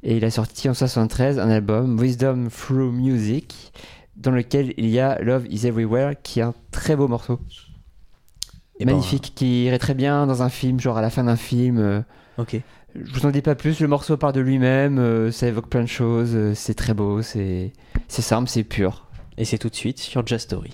Et 0.04 0.18
il 0.18 0.26
a 0.26 0.32
sorti 0.32 0.70
en 0.70 0.74
73 0.74 1.39
un 1.39 1.50
album, 1.50 2.00
Wisdom 2.00 2.48
Through 2.50 2.93
Music, 2.93 3.72
dans 4.16 4.32
lequel 4.32 4.74
il 4.78 4.88
y 4.89 5.00
a 5.00 5.20
Love 5.22 5.45
is 5.50 5.66
Everywhere, 5.68 6.14
qui 6.22 6.39
est 6.39 6.43
un 6.43 6.54
très 6.72 6.95
beau 6.95 7.08
morceau. 7.08 7.39
Eh 8.80 8.86
ben, 8.86 8.93
Magnifique, 8.93 9.34
qui 9.36 9.66
irait 9.66 9.80
très 9.80 9.95
bien 9.95 10.28
dans 10.28 10.43
un 10.43 10.50
film, 10.50 10.80
genre 10.80 10.98
à 10.98 11.02
la 11.02 11.10
fin 11.10 11.24
d'un 11.24 11.36
film. 11.36 11.78
euh, 11.80 12.02
Ok. 12.38 12.62
je 12.95 13.12
vous 13.14 13.26
en 13.26 13.32
dis 13.32 13.41
pas 13.41 13.56
plus, 13.56 13.80
le 13.80 13.88
morceau 13.88 14.18
part 14.18 14.34
de 14.34 14.39
lui-même, 14.39 15.00
euh, 15.00 15.32
ça 15.32 15.48
évoque 15.48 15.68
plein 15.68 15.82
de 15.82 15.88
choses, 15.88 16.36
euh, 16.36 16.54
c'est 16.54 16.76
très 16.76 16.93
beau, 16.93 17.24
c'est 17.24 17.74
c'est 18.08 18.22
simple, 18.22 18.48
c'est 18.48 18.64
pur. 18.64 19.08
Et 19.38 19.45
c'est 19.45 19.58
tout 19.58 19.70
de 19.70 19.76
suite 19.76 19.98
sur 20.00 20.26
Jazz 20.26 20.41
Story. 20.41 20.74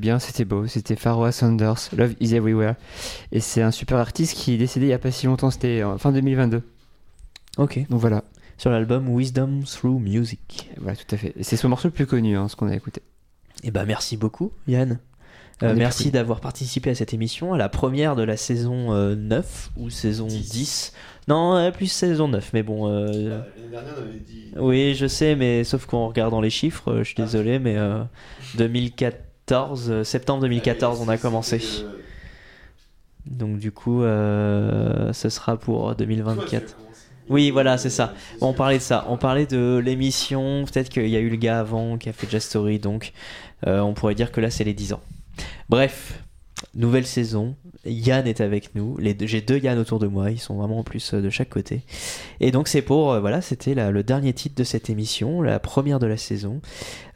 Bien, 0.00 0.18
c'était 0.18 0.44
beau, 0.44 0.66
c'était 0.66 0.96
Pharoah 0.96 1.30
Sanders, 1.32 1.76
Love 1.96 2.14
is 2.20 2.34
Everywhere. 2.34 2.74
Et 3.30 3.38
c'est 3.40 3.62
un 3.62 3.70
super 3.70 3.98
artiste 3.98 4.34
qui 4.36 4.54
est 4.54 4.58
décédé 4.58 4.86
il 4.86 4.88
n'y 4.88 4.94
a 4.94 4.98
pas 4.98 5.10
si 5.12 5.26
longtemps, 5.26 5.50
c'était 5.50 5.82
en 5.84 5.96
fin 5.98 6.10
2022. 6.12 6.62
Ok. 7.58 7.86
Donc 7.88 8.00
voilà, 8.00 8.24
Sur 8.58 8.70
l'album 8.70 9.08
Wisdom 9.16 9.60
Through 9.64 10.00
Music. 10.00 10.70
voilà 10.80 10.96
tout 10.96 11.14
à 11.14 11.16
fait. 11.16 11.34
C'est 11.40 11.56
son 11.56 11.68
morceau 11.68 11.88
le 11.88 11.92
plus 11.94 12.06
connu, 12.06 12.36
hein, 12.36 12.48
ce 12.48 12.56
qu'on 12.56 12.68
a 12.68 12.74
écouté. 12.74 13.02
Eh 13.62 13.70
ben 13.70 13.84
merci 13.84 14.16
beaucoup 14.16 14.52
Yann. 14.66 14.98
Euh, 15.62 15.74
merci 15.76 16.10
d'avoir 16.10 16.40
participé 16.40 16.88
à 16.88 16.94
cette 16.94 17.12
émission, 17.12 17.52
à 17.52 17.58
la 17.58 17.68
première 17.68 18.16
de 18.16 18.22
la 18.22 18.38
saison 18.38 18.94
euh, 18.94 19.14
9 19.14 19.72
ou 19.76 19.90
saison 19.90 20.26
10. 20.26 20.94
Non, 21.28 21.54
euh, 21.54 21.70
plus 21.70 21.88
saison 21.92 22.28
9, 22.28 22.52
mais 22.54 22.62
bon. 22.62 22.88
euh, 22.88 23.04
L'année 23.08 23.68
dernière, 23.70 23.92
on 23.98 24.02
avait 24.08 24.20
dit. 24.20 24.52
Oui, 24.56 24.94
je 24.94 25.06
sais, 25.06 25.36
mais 25.36 25.62
sauf 25.64 25.84
qu'en 25.84 26.08
regardant 26.08 26.40
les 26.40 26.48
chiffres, 26.48 26.90
euh, 26.90 26.98
je 27.00 27.08
suis 27.08 27.14
désolé, 27.14 27.58
mais 27.58 27.76
euh, 27.76 28.02
2014, 29.50 29.90
euh, 29.90 30.04
septembre 30.04 30.42
2014, 30.42 31.00
on 31.00 31.08
a 31.08 31.18
commencé. 31.18 31.60
Donc 33.26 33.58
du 33.58 33.72
coup, 33.72 34.02
euh, 34.02 35.12
ce 35.12 35.28
sera 35.28 35.56
pour 35.56 35.94
2024. 35.96 36.76
Oui, 37.28 37.50
voilà, 37.50 37.76
c'est 37.76 37.90
ça. 37.90 38.14
On 38.40 38.52
parlait 38.52 38.78
de 38.78 38.82
ça. 38.82 39.04
On 39.08 39.16
parlait 39.16 39.46
de 39.46 39.80
l'émission. 39.84 40.64
Peut-être 40.64 40.88
qu'il 40.88 41.08
y 41.08 41.16
a 41.16 41.20
eu 41.20 41.28
le 41.28 41.36
gars 41.36 41.60
avant 41.60 41.98
qui 41.98 42.08
a 42.08 42.12
fait 42.12 42.30
Just 42.30 42.48
Story, 42.48 42.78
donc 42.78 43.12
euh, 43.66 43.80
on 43.80 43.92
pourrait 43.92 44.14
dire 44.14 44.30
que 44.32 44.40
là, 44.40 44.50
c'est 44.50 44.64
les 44.64 44.74
10 44.74 44.94
ans. 44.94 45.00
Bref, 45.68 46.22
nouvelle 46.74 47.06
saison. 47.06 47.56
Yann 47.86 48.26
est 48.26 48.40
avec 48.40 48.74
nous. 48.74 48.98
J'ai 49.20 49.40
deux 49.40 49.58
Yann 49.58 49.78
autour 49.78 49.98
de 49.98 50.06
moi. 50.06 50.30
Ils 50.30 50.38
sont 50.38 50.56
vraiment 50.56 50.80
en 50.80 50.82
plus 50.82 51.14
euh, 51.14 51.22
de 51.22 51.30
chaque 51.30 51.48
côté. 51.48 51.82
Et 52.40 52.50
donc, 52.50 52.68
c'est 52.68 52.82
pour. 52.82 53.12
euh, 53.12 53.20
voilà, 53.20 53.40
c'était 53.40 53.74
le 53.74 54.02
dernier 54.02 54.32
titre 54.32 54.54
de 54.56 54.64
cette 54.64 54.90
émission, 54.90 55.40
la 55.40 55.58
première 55.58 55.98
de 55.98 56.06
la 56.06 56.16
saison. 56.16 56.60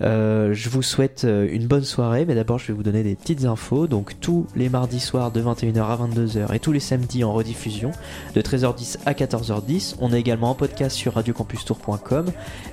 Euh, 0.01 0.55
je 0.55 0.69
vous 0.69 0.83
souhaite 0.83 1.25
une 1.25 1.67
bonne 1.67 1.85
soirée, 1.85 2.25
mais 2.25 2.35
d'abord 2.35 2.59
je 2.59 2.69
vais 2.69 2.73
vous 2.73 2.83
donner 2.83 3.03
des 3.03 3.15
petites 3.15 3.45
infos. 3.45 3.87
Donc 3.87 4.19
tous 4.21 4.47
les 4.57 4.69
mardis 4.69 5.01
soirs 5.01 5.31
de 5.31 5.43
21h 5.43 5.83
à 5.83 5.97
22h 5.97 6.55
et 6.55 6.59
tous 6.59 6.73
les 6.73 6.81
samedis 6.81 7.25
en 7.25 7.33
rediffusion 7.33 7.93
de 8.35 8.41
13h10 8.41 8.99
à 9.07 9.13
14h10. 9.13 9.97
On 10.01 10.13
est 10.13 10.21
également 10.21 10.51
en 10.51 10.55
podcast 10.55 10.97
sur 10.97 11.15
radiocampustour.com, 11.15 12.27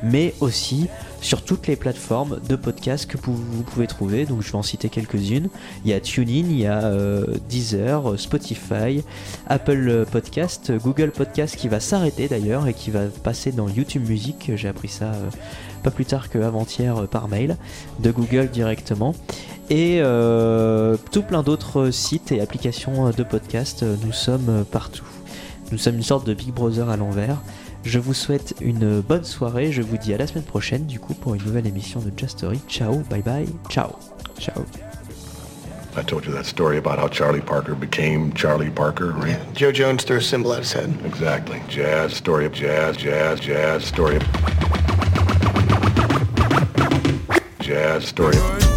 mais 0.03 0.34
aussi 0.39 0.88
sur 1.22 1.43
toutes 1.43 1.67
les 1.67 1.76
plateformes 1.76 2.39
de 2.49 2.55
podcast 2.55 3.09
que 3.09 3.17
vous, 3.17 3.36
vous 3.36 3.63
pouvez 3.63 3.88
trouver. 3.88 4.26
Donc 4.26 4.41
je 4.41 4.51
vais 4.51 4.57
en 4.57 4.63
citer 4.63 4.89
quelques-unes. 4.89 5.49
Il 5.86 5.91
y 5.91 5.93
a 5.93 5.99
TuneIn, 5.99 6.45
il 6.62 6.66
y 6.66 6.68
a 6.68 6.84
euh, 6.84 7.26
Deezer, 7.49 8.20
Spotify, 8.20 9.03
Apple 9.47 10.05
Podcast, 10.12 10.72
Google 10.72 11.09
Podcast 11.09 11.55
qui 11.55 11.68
va 11.68 11.80
s'arrêter 11.80 12.28
d'ailleurs 12.28 12.68
et 12.68 12.76
qui 12.76 12.91
va 12.91 13.05
passer 13.24 13.51
dans 13.51 13.68
YouTube 13.68 14.07
Music. 14.07 14.51
J'ai 14.55 14.68
appris 14.68 14.88
ça 14.88 15.05
euh, 15.05 15.30
pas 15.82 15.89
plus 15.89 16.05
tard 16.05 16.30
qu'avant-hier 16.30 16.97
euh, 16.97 17.05
par 17.07 17.30
mail 17.30 17.57
de 17.99 18.12
Google 18.12 18.49
directement. 18.49 19.16
Et 19.72 20.01
tout 21.12 21.24
plein 21.24 21.43
d'autres 21.43 21.91
sites 21.91 22.34
et 22.34 22.41
applications 22.41 23.09
de 23.09 23.24
podcast. 23.24 23.86
Nous 24.05 24.12
sommes 24.12 24.66
partout. 24.70 25.05
Nous 25.72 25.78
sommes 25.78 25.95
une 25.95 26.03
sorte 26.03 26.28
de 26.28 26.34
Big 26.34 26.53
Brother 26.53 26.89
à 26.89 26.97
l'envers. 26.97 27.41
Je 27.86 27.97
vous 27.97 28.14
souhaite 28.14 28.53
une 28.59 28.99
bonne 28.99 29.24
soirée. 29.24 29.72
Je 29.72 29.82
vous 29.82 29.95
dis 29.95 30.14
à 30.14 30.18
la 30.18 30.28
semaine 30.28 30.43
prochaine, 30.43 30.88
du 30.88 30.99
coup, 30.99 31.14
pour 31.14 31.36
une 31.36 31.43
nouvelle 31.43 31.68
émission 31.68 32.01
de 32.01 32.12
Just 32.18 32.39
Story. 32.39 32.59
Ciao, 32.68 32.97
bye 33.09 33.22
bye, 33.22 33.47
ciao. 33.70 33.91
Ciao. 34.38 34.62
I 35.93 36.03
told 36.03 36.25
you 36.25 36.31
that 36.33 36.45
story 36.45 36.77
about 36.77 36.99
how 36.99 37.09
Charlie 37.09 37.41
Parker 37.41 37.75
became 37.75 38.31
Charlie 38.31 38.69
Parker, 38.69 39.11
right? 39.11 39.37
Joe 39.53 39.73
Jones 39.73 40.05
threw 40.05 40.17
a 40.17 40.21
symbol 40.21 40.53
at 40.53 40.59
his 40.59 40.71
head. 40.71 40.97
Exactly. 41.05 41.61
Jazz, 41.67 42.13
story 42.13 42.45
of 42.45 42.53
jazz, 42.53 42.95
jazz, 42.95 43.41
jazz, 43.41 43.83
story 43.83 44.15
of... 44.15 44.23
Jazz, 47.59 48.05
story 48.05 48.37
of... 48.37 48.71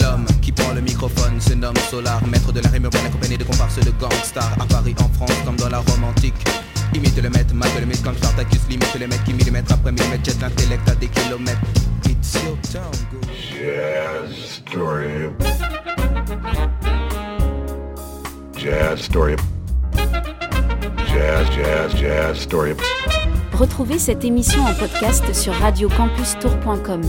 L'homme 0.00 0.26
qui 0.40 0.52
prend 0.52 0.72
le 0.72 0.80
microphone 0.80 1.40
se 1.40 1.54
nomme 1.54 1.76
Solar, 1.90 2.26
maître 2.26 2.52
de 2.52 2.60
la 2.60 2.70
rime 2.70 2.84
urbaine 2.84 3.06
accompagné 3.06 3.36
de 3.36 3.44
comparses 3.44 3.80
de 3.80 3.90
gangsters 4.00 4.56
à 4.58 4.64
Paris, 4.64 4.94
en 4.98 5.08
France, 5.12 5.36
comme 5.44 5.56
dans 5.56 5.68
la 5.68 5.78
Rome 5.78 6.04
antique. 6.04 6.34
Imite 6.94 7.22
le 7.22 7.28
maître, 7.28 7.54
mate 7.54 7.78
le 7.80 7.86
mythe 7.86 8.02
comme 8.02 8.16
Spartacus, 8.16 8.60
limite 8.70 8.94
les 8.98 9.06
mecs 9.06 9.22
qui 9.24 9.34
millimètre 9.34 9.72
après 9.72 9.92
millimètre 9.92 10.24
jettent 10.24 10.40
l'intellect 10.40 10.88
à 10.88 10.94
des 10.94 11.08
kilomètres. 11.08 11.60
It's 12.04 12.34
your 12.42 12.56
town, 12.58 12.92
go. 13.10 13.20
Jazz, 13.50 14.36
story. 14.36 15.32
Jazz, 18.56 19.00
story. 19.00 19.36
Jazz, 21.06 21.48
jazz, 21.50 21.94
jazz, 21.94 22.38
story. 22.40 22.74
Retrouvez 23.52 23.98
cette 23.98 24.24
émission 24.24 24.64
en 24.64 24.74
podcast 24.74 25.32
sur 25.34 25.52
radiocampustour.com. 25.54 27.02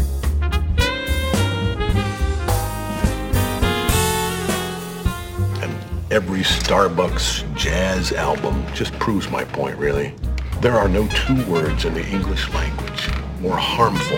And 5.61 5.71
every 6.11 6.43
Starbucks 6.43 7.43
jazz 7.55 8.11
album 8.13 8.63
just 8.73 8.97
proves 8.99 9.29
my 9.29 9.43
point, 9.45 9.77
really. 9.77 10.13
There 10.61 10.77
are 10.77 10.89
no 10.89 11.07
two 11.07 11.43
words 11.51 11.85
in 11.85 11.93
the 11.93 12.05
English 12.07 12.51
language 12.53 13.09
more 13.41 13.55
harmful 13.55 14.17